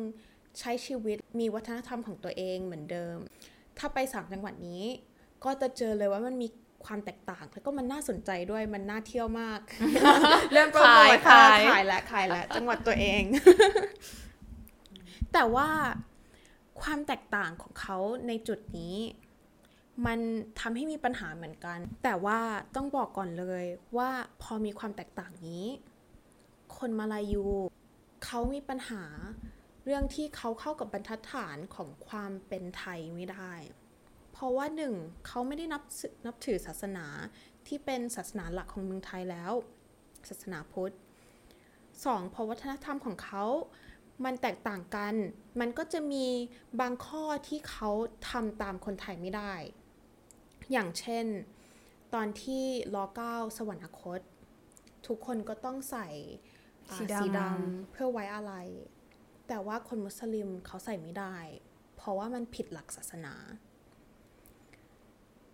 [0.58, 3.16] ใช้ชีวิตมีวัฒนธรรมของตัวเองเหมือนเดิม
[3.78, 4.84] ถ้าไปสามจังหวัดนี้
[5.44, 6.48] ก็จะเจอเลยว่ามันมี
[6.86, 9.60] ความแตกต่าง แล้วก็มันน่าสนใจด้วยมันน่าเที่ยวมาก
[10.52, 13.22] เริ่มโปรโมทขายอะขายขายแล้วขายแล้วจังหวัดตัวเอง
[15.32, 15.68] แต่ว่า
[16.80, 18.96] ความแตกต่างของเขาในจุดนี้
[20.06, 20.18] มัน
[20.60, 22.40] ทำให้มีปัญหาเหมือนกัน แต่ว่า
[22.76, 23.64] ต้องบอกก่อนเลย
[23.96, 24.10] ว่า
[24.42, 25.66] พอมีความแตกต่างนี้
[26.78, 27.46] คนมาลายู
[28.24, 29.04] เขามีปัญหา
[29.84, 33.52] เรื่องที่เขาเข้ากับบรรทัดฐานของความเป็นไทยไม่ได้
[33.83, 33.83] เพ
[34.44, 34.94] ราะว่าหนึ่ง
[35.26, 37.06] เขาไม่ได้นับสืนับถือศาสนา
[37.66, 39.52] ที่เป็นศาสนาหลักของเมืองไทยแล้ว
[40.28, 40.94] ศาสนาพุทธ
[42.04, 43.44] สองเพราะวัฒนธรรมของเขา
[44.24, 45.14] มันแตกต่างกัน
[45.60, 46.26] มันก็จะมี
[46.80, 47.90] บางข้อที่เขา
[48.30, 49.54] ทำตามคนไทยไม่ได้
[50.72, 51.26] อย่างเช่น
[52.14, 54.20] ตอนที่ลอเก้าสวรรคต
[55.06, 56.08] ทุกคนก็ต้องใส่
[56.90, 58.52] อ่าสีดำสีดำเพื่อไว้อะไร
[59.48, 61.36] แต่ว่าคนมุสลิมเขาใส่ไม่ได้
[61.96, 63.34] เพราะว่ามันผิดหลักศาสนา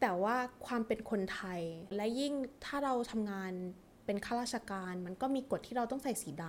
[0.00, 0.36] แต่ว่า
[0.66, 1.60] ความเป็นคนไทย
[1.96, 2.34] และยิ่ง
[2.64, 3.52] ถ้าเราทำงาน
[4.06, 6.44] เป็นข้าราชการ มันก็มีกฎที่เราต้องใส่สีด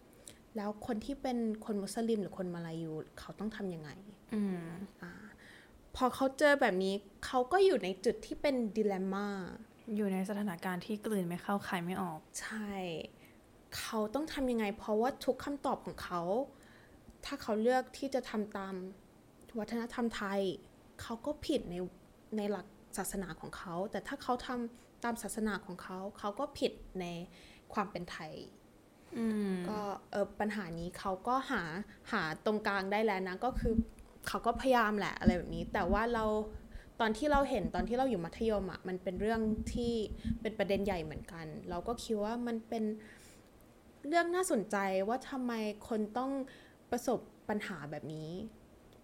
[0.00, 3.90] ำแล้วคนที่เป็นคนมุสลิมหรือคนมาลายูเขาต้องทำยังไง
[4.34, 4.68] อืม
[5.02, 5.12] อา
[5.96, 6.94] พอเขาเจอแบบนี้
[7.26, 9.28] เขาก็อยู่ในจุดที่เป็นดิเลมม่า
[9.96, 12.70] อยู่ในสถานการณ์ที่กลืนไม่เข้าคายไม่ออก ใช่
[13.78, 16.22] เขาต้องทำยังไง เพราะว่าทุกคำตอบของเขา
[17.24, 18.74] ถ้าเขาเลือกที่จะทำตาม
[19.58, 20.40] วัฒนธรรมไทย
[21.00, 21.74] เขาก็ผิดใน
[22.36, 22.66] ในหลัก
[22.98, 27.06] ศาสนาของเขา แต่ถ้าเขาทำตามศาสนาของเขาเขาก็ผิดใน
[27.72, 28.32] ความเป็นไทย
[29.18, 31.62] อืมก็เออปัญหานี้เขาก็หา
[32.12, 33.74] หาตรงกลางได้แล้วนะก็คือ
[34.28, 36.24] เขาก็พยายามแหละอะไรแบบนี้ แต่ว่าเรา
[37.00, 39.40] ตอนที่เราเห็นตอนที่เราอยู่มัธยมอะ่ะมันเป็นเรื่อง
[39.74, 39.94] ที่
[40.40, 42.84] เป็นประเด็นใหญ่เหมือนกัน เราก็คิดว่ามันเป็น
[44.08, 44.76] เรื่องน่าสนใจ
[45.08, 45.52] ว่าทำไม
[45.88, 46.30] คนต้อง
[46.90, 48.30] ประสบปัญหาแบบนี้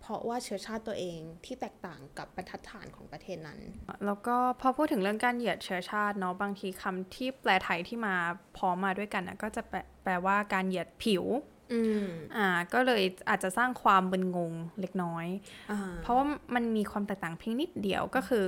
[0.08, 3.60] เพราะว่าเชื้อชาติตัวเองที่แตกต่างกับบรรทัดฐานของประเทศนั้น
[4.06, 8.14] แล้วก็พอพูดถึงเรื่องการเหยียดเชื้อชาติเนาะบางทีคำที่แปลไทยที่มา
[8.56, 11.24] พร้อมมาด้วยกันนะก็จะแปลแปลว่าการเหยียดผิว
[11.72, 15.26] อืมอ่าก็เลยอาจจะสร้างความมึนงงเล็กน้อย
[15.70, 18.44] อ่าเพราะว่ามันมีความแตกต่างเพียงนิดเดียวก็คือ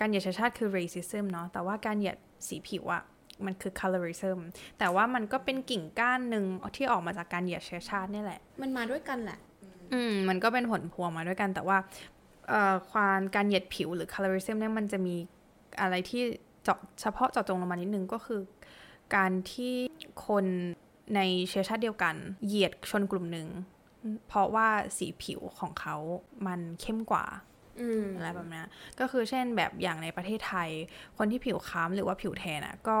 [0.00, 2.16] การเหยียดเชื้อชาติคือ racism เนาะแต่ว่าการเหยียด
[2.48, 3.04] สีผิวอะ
[3.46, 4.38] มันคือ colorism
[4.78, 6.44] แต่ว่ามันก็เป็นกิ่งก้านหนึ่ง
[6.76, 9.38] ที่ออกมาจากการเหยียดเชื้อชาตินี่แหละ มันมาด้วยกันแหละ
[9.92, 11.78] อืมมันก็เป็นผลพวงมาด้วยกันแต่ว่า
[12.48, 15.14] เอ่อความการเหยียดผิวหรือ colorism เนี่ยมันจะมี
[15.80, 16.22] อะไรที่
[16.62, 18.40] เจาะเฉพาะเจาะจงลงมานิดนึงก็คือ
[19.16, 19.74] การที่
[20.26, 20.44] คน
[21.14, 22.14] ในเชื้อชาติเดียวกัน
[22.46, 23.48] เหยียดชนกลุ่มหนึ่ง
[24.28, 25.96] เพราะว่าสีผิวของเขา
[26.46, 27.24] มันเข้มกว่า
[27.80, 28.62] อืมอะไรแบบนี้
[29.00, 30.70] ก็คือเช่นแบบอย่างในประเทศไทย
[31.18, 32.98] คนที่ผิวคล้ำหรือว่าผิวแทนอะก็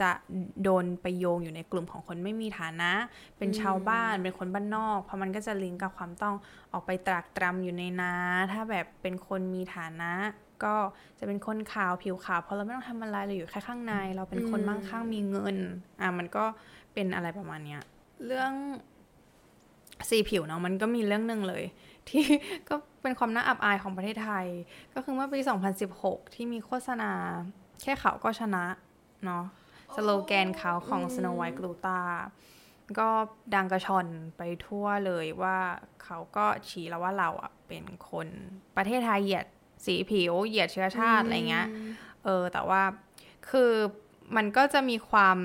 [0.00, 0.10] จะ
[0.62, 2.92] โดนไปโยงอยู่ในกลุ่มของคนไม่มีฐานะ
[3.38, 6.34] เป็นชาวบ้านเป็นคนบ้านนอกเพราะมันก็จะลิงก์กับความต้อง
[6.72, 8.14] ออกไปตรากตรำอยู่ในนา
[8.52, 10.12] ถ้าแบบเป็นคนมีฐานะ
[10.64, 10.74] ก็
[11.18, 15.56] จะเป็นคนขาวผิวขาวเพราะเราไม่ต้องทำอะไรเราอยู่แค่ข้างใน เราเป็นคนมั่งคั่งมีเงิน
[16.00, 16.44] อะมันก็
[16.94, 17.82] เป็นอะไรประมาณเนี้ย
[18.26, 18.52] เรื่อง
[20.08, 21.64] สีผิวเนาะมันก็มีเรื่องหนึ่งเลย
[22.08, 22.24] ที่
[22.68, 24.46] ก็ เป็นความน่าอับอายของประเทศไทย
[24.94, 25.40] ก็คือเมื่อปี
[25.86, 27.10] 2016 ที่มีโฆษณา
[27.82, 28.64] แค่เขาก็ชนะ
[29.24, 29.44] เนาะ
[29.94, 32.00] สโลแกนเขาของ Snow White Gluta
[32.98, 33.08] ก็
[33.54, 35.58] ดังกระชอนไปทั่วเลยว่า
[36.02, 38.28] เขาก็ชี้แล้วว่าเราอะเป็นคน
[38.76, 39.46] ประเทศไทยเหยียด
[39.84, 41.68] สีผิว เหยียดเชื้อชาติอะไรเงี้ย
[42.24, 42.82] เออแต่ว่า
[43.50, 43.72] คือ
[44.36, 45.38] มันก็จะมีความ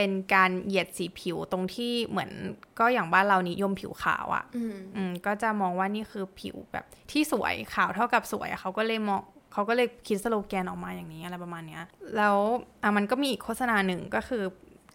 [0.00, 2.30] เป็นการเหยียดสีผิวตรงที่เหมือน
[2.78, 9.20] ก็อย่างบ้านเรานิยมผิวขาวอะ่ะอืมอืมก็จะมองว่านี่คือผิวแบบที่สวยขาวเท่ากับสวยอะเขาก็เลยมอง
[9.52, 11.84] เขาก็เลยคิดสโลแกนออกมาอย่างนี้อะไรประมาณเนี้ย
[12.16, 12.36] แล้ว
[12.82, 14.42] อะมันก็มีอีกโฆษณาหนึ่งก็คือ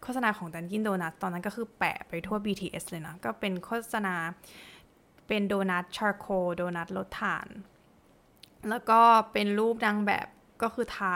[0.03, 4.15] โฆษณาของดันกินโดนัทตอนนั้นก็คือแปะไปทั่ว BTS เลยนะ ก็เป็นโฆษณา
[5.27, 7.47] เป็นโดนัทชาร์โคโดนัทลดถ่าน
[8.69, 8.99] แล้วก็
[9.33, 10.27] เป็นรูปนางแบบ
[10.61, 11.15] ก็คือทา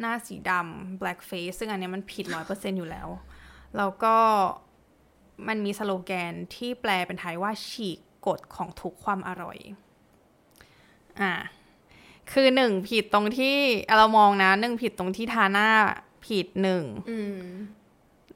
[0.00, 3.08] หน้าสีดำ black face ซึ่งอันเนี้ยมันผิดร้อยเปอร์เซ็นอยู่แล้ว
[3.76, 4.16] แล้วก็
[5.48, 9.58] มันมีสโลแกนที่แปลเป็นไทยว่าฉีกกฎของทุกความอร่อย
[11.20, 11.32] อ่า
[12.32, 13.56] คือหนึ่งผิดตรงที่
[13.96, 15.68] เรามองนะหนึ่งผิดตรงที่ทาหน้า
[16.26, 17.42] ผิดหนึ่งอืม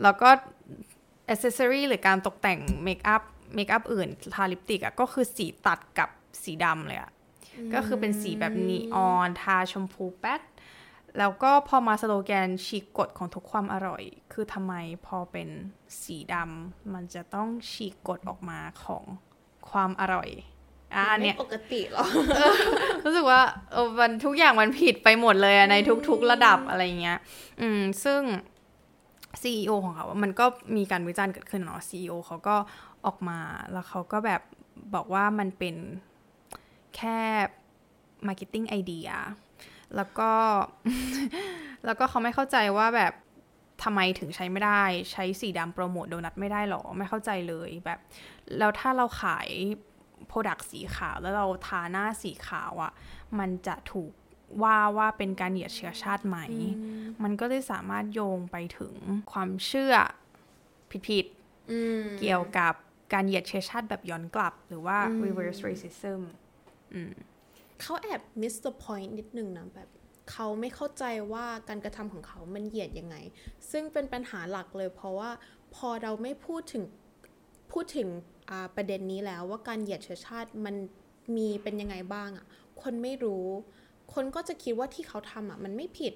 [0.02, 0.28] แล้วก็
[1.28, 3.22] อ c เซสซอรีหรือการตกแต่ง makeup
[3.54, 6.08] makeup อื่นทาลิปสติกอะก็คือสีตัดกับ
[6.42, 7.10] สีดำเลยอะ
[7.74, 10.42] ก็คือเป็นสีแบบนีออน ทาชมพูแป๊ด
[11.18, 14.02] แล้วก็พอมาสโลแกนฉีกกฎของทุกความอร่อย
[14.32, 14.74] คือทำไม
[15.06, 15.48] พอเป็น
[16.02, 19.04] สีดำมันจะต้องฉีกกฎออกมาของ
[19.70, 20.30] ความอร่อย
[20.94, 22.04] อะอันเนี้ยไม่ปกติหรอ
[23.04, 23.40] รู้สึกว่า
[23.72, 25.76] เออมันทุกอย่างมันผิดไปหมดเลยอะใน
[26.08, 27.18] ทุก ๆ ระดับอะไรเงี้ย
[27.60, 28.20] อืม ซึ่ง
[29.42, 32.56] CEO ของเขา มันก็มีการวิจารณ์เกิดขึ้นเนาะ CEO เขาก็
[33.06, 33.38] ออกมา
[33.72, 34.42] แล้วเขาก็แบบ
[34.94, 35.76] บอกว่ามันเป็น
[36.96, 37.18] แค่
[38.26, 39.14] marketing idea
[39.96, 40.30] แล้วก็
[41.84, 43.12] แล้วก็เขาไม่เข้าใจว่าแบบ
[43.82, 47.98] ทำไมถึงใช้ไม่ได้ใช้สีดำโปรโมทโดนัทไม่ได้หรอ ไม่เข้าใจเลยแบบ
[48.58, 49.48] แล้วถ้าเราขาย
[50.26, 52.92] โปรดักต์สีขาวแล้วเราทาหน้าสีขาวอะ่ะ
[53.38, 54.12] มันจะถูก
[54.62, 56.38] ว่าว่าเป็นการเหยียดเชื้อชาติไหม
[57.22, 58.94] มันก็เลยสามารถโยงไปถึง
[59.32, 59.94] ความเชื่อ
[60.90, 61.26] ผิด
[61.70, 62.74] อืมๆเกี่ยวกับ
[63.12, 66.20] การเหยียดเชื้อชาติแบบย้อนกลับ หรือว่า reverse racism
[66.94, 67.14] อืม
[67.80, 69.88] เขาแอบ miss the point นิดนึงนะแบบ
[70.30, 73.16] เขาไม่เข้าใจว่าการกระทำของเขามันเหยียดยังไง
[73.70, 75.30] ซึ่งเป็นปัญหาหลักเลย เพราะว่า
[75.74, 76.84] พอเราไม่พูดถึง
[77.72, 78.08] พูดถึง
[78.76, 80.74] ประเด็นนี้แล้วว่าการเหยียดเชื้อชาติมัน
[81.36, 82.46] มีเป็นยังไงบ้างอะ่ะ
[82.82, 83.46] คนไม่รู้
[84.14, 86.12] คนก็จะคิดว่าที่เขาทำอะมันไม่ผิด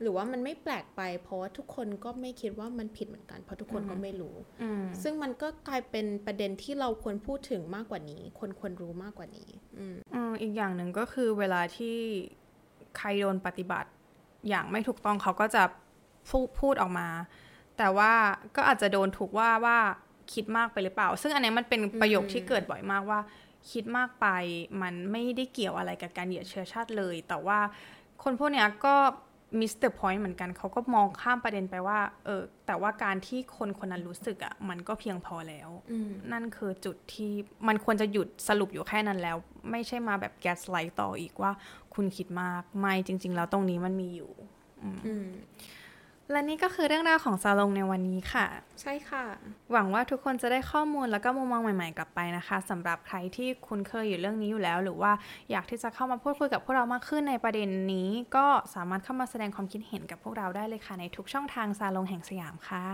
[0.00, 11.96] หรือว่ามันไม่แปลกไป เพราะว่าทุกคนก็ไม่คิดว่ามันผิดเหมือนกัน เพราะทุกคนก็ไม่รู้อืมซึ่งมันก็กลายเป็นประเด็นที่เราควรพูดถึงมากกว่านี้ คนควรรู้มากกว่านี้อืมอืมอีกอย่างหนึ่งก็คือเวลาที่
[12.96, 13.88] ใครโดนปฏิบัติ
[14.48, 15.62] อย่างไม่ถูกต้องเขาก็จะ
[16.28, 17.08] พูพูดออกมา
[17.78, 18.12] แต่ว่า
[18.56, 19.78] ก็อาจจะโดนถูกว่าว่า
[20.32, 23.20] คิดมากไปหรือเปล่า ซึ่งอันนี้มันเป็นประโยคที่เกิดบ่อยมากว่า
[23.70, 24.26] คิดมากไป
[24.82, 27.58] มันไม่ได้เกี่ยวอะไรกับการเหยียดเชื้อชาติเลย แต่ว่า
[28.22, 28.96] คนพวกเนี้ยก็
[29.58, 37.32] miss the point เหมือนกันเขาก็มองข้ามประเด็นไปว่า เออแต่ว่าการที่คนคนนั้นรู้สึกอะ่ะ มันก็เพียงพอแล้วอืมนั่นคือจุดที่
[37.68, 39.36] มันควรจะหยุดสรุปอยู่แค่นั้นแล้ว
[39.70, 41.52] ไม่ใช่มาแบบแกสไลต์ต่ออีกว่า
[41.94, 44.32] คุณคิดมาก ไม่จริง ๆ แล้วตรงนี้มันมีอยู่
[45.06, 45.28] อืม
[46.32, 48.46] และนี่ก็คือเรื่องราวของซาลงในวันนี้ค่ะ
[48.80, 49.24] ใช่ค่ะ
[49.72, 55.12] หวังว่าทุกคนจะได้ข้อมูลแล้วก็มุมมองใหม่ ๆ กลับไปนะคะสำหรับใครที่คุ้นเคยอยู่เรื่องนี้อยู่แล้ว หรือว่า
[55.50, 62.86] อยากที่จะเข้ามาพูดคุยกับพวกเรามากขึ้นในประเด็นนี้ ก็สามารถเข้ามาแสดงความคิดเห็นกับพวกเราได้เลยค่ะ ในทุกช่องทางซาลงแห่งสยามค่ะ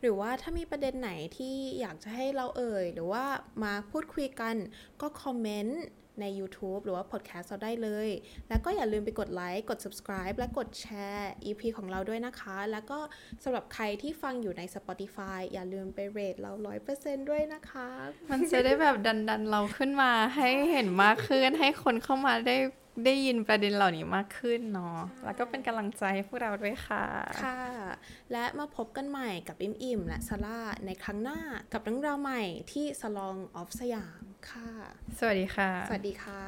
[0.00, 3.24] หรือว่าถ้ามีประเด็นไหนที่อยากจะให้เราเอ่ย หรือว่า
[3.64, 4.54] มาพูดคุยกัน
[5.00, 5.82] ก็คอมเมนต์
[6.20, 8.08] ใน YouTube หรือว่าพอดแคสต์เราได้เลย
[8.48, 12.98] แล้วก็อย่าลืมไปกดไลค์กด subscribe และกดแชร์ EP ของเราด้วยนะคะ แล้วก็
[13.44, 16.52] สำหรับใครที่ฟังอยู่ใน Spotify อย่าลืมไปเรทเรา
[16.90, 17.88] 100%ด้วยนะคะ
[18.30, 22.56] มันจะได้แบบดันดันๆเราขึ้นมาให้เห็นมากขึ้นให้คนเข้ามาได้
[23.04, 27.04] ได้ยินประเด็นเหล่านี้มากขึ้นเนาะ แล้วก็เป็นกำลังใจให้พวกเราด้วยค่ะ
[27.44, 27.60] ค่ะ
[28.32, 31.40] และมาพบกันใหม่กับอิมอิมและซาร่าในครั้งหน้า
[31.72, 32.42] กับเรื่องราวใหม่
[32.72, 34.70] ที่ Salon of สยามค่ะ
[35.18, 36.42] สวัสดีค่ะ สวัสดีค่ะ